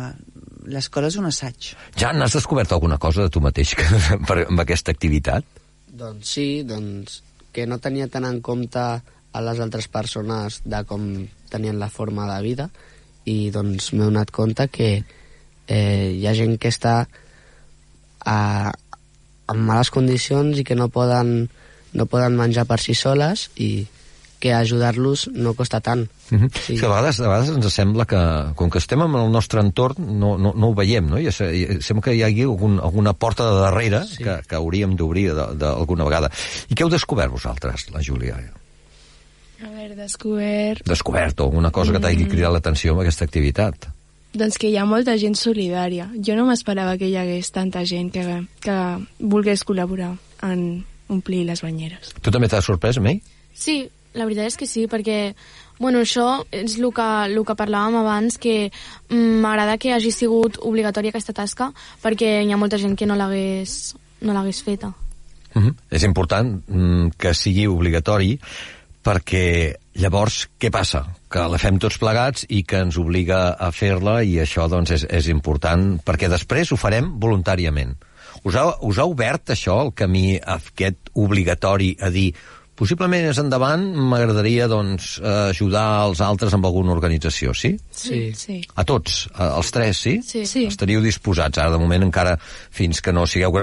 [0.71, 1.73] l'escola és un assaig.
[1.99, 3.85] Jan, has descobert alguna cosa de tu mateix que,
[4.27, 5.45] per, amb aquesta activitat?
[5.95, 7.21] Doncs sí, doncs
[7.55, 8.81] que no tenia tant en compte
[9.35, 11.05] a les altres persones de com
[11.51, 12.69] tenien la forma de vida
[13.25, 16.95] i doncs m'he donat compte que eh, hi ha gent que està
[18.25, 18.37] a,
[19.51, 21.49] en males condicions i que no poden,
[21.93, 23.85] no poden menjar per si soles i
[24.45, 26.05] que ajudar-los no costa tant.
[26.29, 26.49] Mm -hmm.
[26.53, 26.77] sí.
[26.77, 28.21] que a vegades, a vegades ens sembla que,
[28.53, 31.17] com que estem en el nostre entorn, no, no, no ho veiem, no?
[31.17, 34.23] I, sembla que hi hagi algun, alguna porta de darrere sí.
[34.23, 36.29] que, que hauríem d'obrir alguna vegada.
[36.69, 38.37] I què heu descobert vosaltres, la Júlia?
[38.37, 40.85] A veure, descobert...
[40.85, 42.29] Descobert alguna cosa que t'hagi Mm.
[42.29, 43.87] cridat l'atenció amb aquesta activitat?
[44.35, 46.11] Doncs que hi ha molta gent solidària.
[46.21, 48.77] Jo no m'esperava que hi hagués tanta gent que, que
[49.19, 52.13] volgués col·laborar en omplir les banyeres.
[52.21, 53.21] Tu també t'has sorprès, May?
[53.55, 55.35] Sí, la veritat és que sí, perquè
[55.79, 58.71] bueno, això és el que, el que parlàvem abans, que
[59.09, 61.71] mm, m'agrada que hagi sigut obligatòria aquesta tasca,
[62.03, 64.93] perquè hi ha molta gent que no l'hagués no feta.
[65.53, 65.75] Mm -hmm.
[65.91, 68.39] És important mm, que sigui obligatori
[69.03, 71.05] perquè llavors què passa?
[71.29, 75.05] Que la fem tots plegats i que ens obliga a fer-la i això doncs és,
[75.09, 77.95] és important perquè després ho farem voluntàriament.
[78.43, 82.33] Us ha, us ha obert això el camí aquest obligatori a dir
[82.75, 87.69] possiblement més endavant m'agradaria doncs, ajudar els altres amb alguna organització, sí?
[87.95, 88.19] Sí.
[88.35, 88.57] sí.
[88.75, 90.17] A tots, a- als tres, sí?
[90.25, 90.41] Sí.
[90.49, 90.65] Sí.
[90.67, 93.55] Estaríeu disposats, ara de moment encara fins que no sigueu,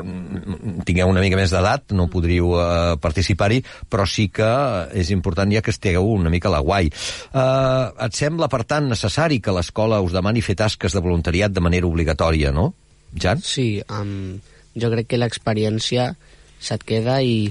[0.88, 3.60] tingueu una mica més d'edat, no podríeu uh, participar-hi,
[3.92, 4.48] però sí que
[4.96, 6.88] és important ja que estigueu una mica a la guai.
[7.32, 11.60] Uh, et sembla, per tant, necessari que l'escola us demani fer tasques de voluntariat de
[11.64, 12.70] manera obligatòria, no?
[13.12, 13.44] Jan?
[13.44, 14.38] Sí, um,
[14.72, 16.14] jo crec que l'experiència
[16.62, 17.50] se't queda i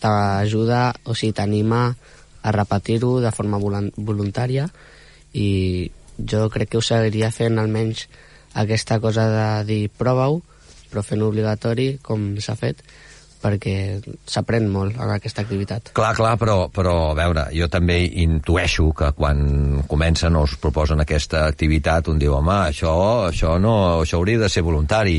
[0.00, 1.82] t'ajuda, o sigui, t'anima
[2.42, 4.68] a repetir-ho de forma voluntària
[5.34, 8.06] i jo crec que ho seguiria fent almenys
[8.58, 10.40] aquesta cosa de dir prova-ho,
[10.88, 12.82] però fent-ho obligatori com s'ha fet
[13.42, 13.74] perquè
[14.28, 15.92] s'aprèn molt en aquesta activitat.
[15.96, 21.04] Clar, clar, però, però a veure, jo també intueixo que quan comencen o us proposen
[21.04, 22.92] aquesta activitat un diu, home, això,
[23.28, 25.18] això, no, això hauria de ser voluntari.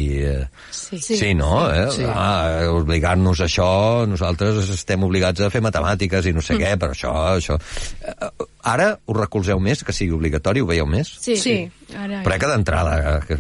[0.72, 0.99] Sí.
[0.99, 1.65] Sí, sí no?
[1.72, 1.88] Eh?
[1.95, 2.05] Sí.
[2.07, 3.72] Ah, obligar-nos a això,
[4.09, 6.63] nosaltres estem obligats a fer matemàtiques i no sé mm.
[6.63, 7.17] què, però això...
[7.39, 7.59] això...
[8.05, 11.07] Eh, Ara us recolzeu més que sigui obligatori, ho veieu més?
[11.24, 11.38] Sí.
[11.39, 11.53] Sí,
[11.95, 12.20] ara...
[12.26, 13.38] Però que d'entrada eh, que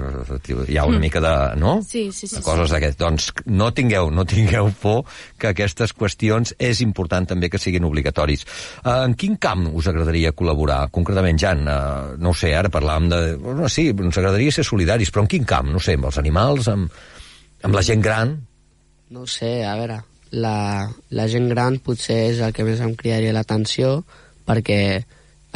[0.71, 1.33] hi ha una mica de...
[1.59, 1.79] No?
[1.83, 2.45] Sí, sí, sí, De sí.
[2.45, 2.95] coses d'aquest.
[3.01, 5.05] Doncs no tingueu, no tingueu por
[5.39, 8.45] que aquestes qüestions és important també que siguin obligatoris.
[8.83, 10.89] Eh, en quin camp us agradaria col·laborar?
[10.95, 13.21] Concretament, Jan, eh, no sé, ara parlàvem de...
[13.43, 15.71] No, sí, ens agradaria ser solidaris, però en quin camp?
[15.73, 16.91] No sé, amb els animals, amb,
[17.63, 18.37] amb la gent gran?
[19.09, 20.01] No sé, a veure,
[20.31, 24.03] la, la gent gran potser és el que més em cridaria l'atenció
[24.45, 25.01] perquè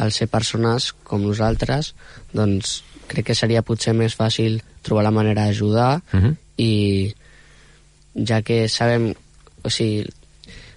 [0.02, 1.92] al ser persones com nosaltres,
[2.34, 6.36] doncs crec que seria potser més fàcil trobar la manera d'ajudar Uh -huh.
[6.56, 7.14] i
[8.14, 9.12] ja que sabem,
[9.64, 10.06] o sigui,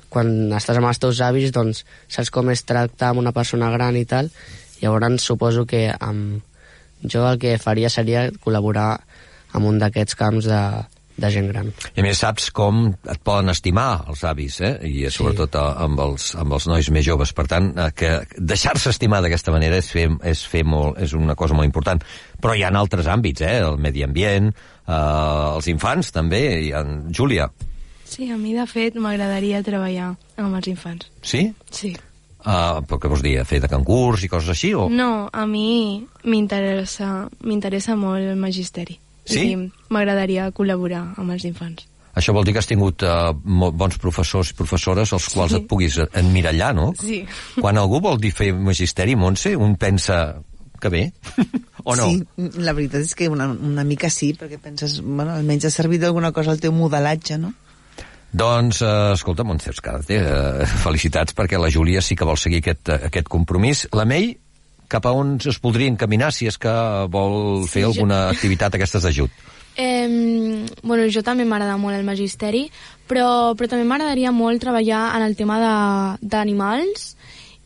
[0.10, 3.98] quan estàs amb els teus avis, doncs saps com és tractar amb una persona gran
[4.00, 4.32] i tal,
[4.82, 6.44] llavors suposo que amb...
[7.04, 8.98] jo el que faria seria col·laborar
[9.54, 10.62] amb un d'aquests camps de,
[11.18, 11.70] de gent gran.
[11.96, 14.74] I a més saps com et poden estimar els avis, eh?
[14.86, 15.14] I sí.
[15.18, 17.34] sobretot eh, amb els, amb els nois més joves.
[17.38, 21.36] Per tant, eh, que deixar-se estimar d'aquesta manera és, fer, és, fer molt, és una
[21.40, 22.02] cosa molt important.
[22.42, 23.58] Però hi ha altres àmbits, eh?
[23.66, 24.54] El medi ambient,
[24.88, 26.42] eh, els infants també.
[26.68, 26.84] Hi ha...
[27.12, 27.50] Júlia,
[28.08, 31.10] Sí, a mi, de fet, m'agradaria treballar amb els infants.
[31.22, 31.50] sí?
[31.72, 31.90] Sí.
[32.48, 33.34] Uh, però què vols dir?
[33.44, 34.70] Fer de cangurs i coses així?
[34.78, 34.86] O...
[34.88, 38.96] No, a mi m'interessa m'interessa molt el magisteri.
[39.28, 39.42] Sí?
[39.52, 39.58] I
[39.92, 41.84] m'agradaria col·laborar amb els infants.
[42.16, 45.60] Això vol dir que has tingut uh, bons professors i professores als quals Sí.
[45.60, 46.94] et puguis emmirallar, no?
[47.02, 47.26] Sí.
[47.60, 50.38] Quan algú vol dir fer magisteri, Montse, un pensa
[50.80, 51.04] que bé,
[51.88, 52.08] o no?
[52.12, 52.26] Sí,
[52.60, 56.34] la veritat és que una, una mica sí, perquè penses, bueno, almenys ha servit d'alguna
[56.36, 57.54] cosa el teu modelatge, no?
[58.38, 62.90] Doncs, eh, escolta, Montse Escarte, eh, felicitats perquè la Júlia sí que vol seguir aquest,
[62.92, 63.86] eh, aquest compromís.
[63.96, 64.34] La Mei,
[64.92, 66.74] cap a on es podria encaminar si és que
[67.12, 69.32] vol Sí, fer jo- alguna activitat d'aquestes d'ajut?
[69.80, 72.64] Eh, bueno, jo també m'agrada molt el magisteri,
[73.08, 77.12] però, però també m'agradaria molt treballar en el tema de- d'animals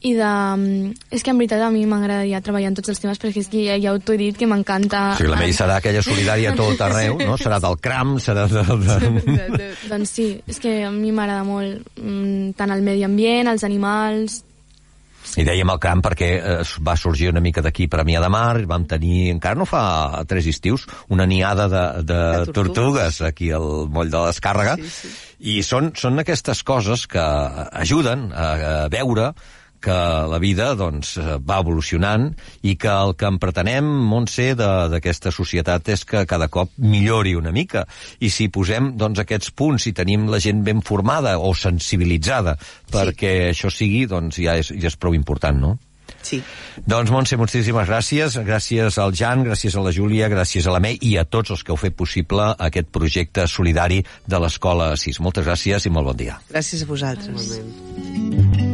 [0.01, 0.25] i de...
[0.57, 3.49] mm, És que en veritat a mi m'agradaria treballar en tots els temes perquè és
[3.51, 5.01] que ja, ja t'ho he dit que m'encanta...
[5.13, 7.37] O sigui, la Mei serà aquella solidària a tot arreu, no?
[7.37, 8.63] Serà del cram, serà de...
[8.65, 9.67] de...
[9.91, 14.41] Doncs sí, és que a mi m'agrada molt mm, tant el medi ambient, els animals...
[15.37, 18.87] I dèiem el camp perquè eh, va sorgir una mica d'aquí Premià de Mar, vam
[18.89, 22.73] tenir, encara no fa tres estius, una niada de, de, De tortugues.
[22.73, 23.21] tortugues.
[23.29, 25.13] aquí al moll de la descàrrega, Sí, sí.
[25.53, 28.47] i són, són aquestes coses que ajuden a,
[28.81, 29.29] a veure
[29.81, 29.97] que
[30.31, 32.29] la vida doncs, eh, va evolucionant
[32.63, 37.35] i que el que en pretenem, Montse, de- d'aquesta societat és que cada cop millori
[37.35, 37.87] una mica.
[38.19, 42.57] I si posem doncs, aquests punts i tenim la gent ben formada o sensibilitzada
[42.91, 45.77] perquè això sigui, doncs ja és, ja és prou important, no?
[46.21, 46.37] Sí.
[46.85, 48.35] Doncs, Montse, moltíssimes gràcies.
[48.45, 51.63] Gràcies al Jan, gràcies a la Júlia, gràcies a la Mei i a tots els
[51.63, 55.19] que heu fet possible aquest projecte solidari de l'Escola 6.
[55.19, 56.37] Moltes gràcies i molt bon dia.
[56.51, 57.57] Gràcies a vosaltres.
[57.57, 58.70] Normalment.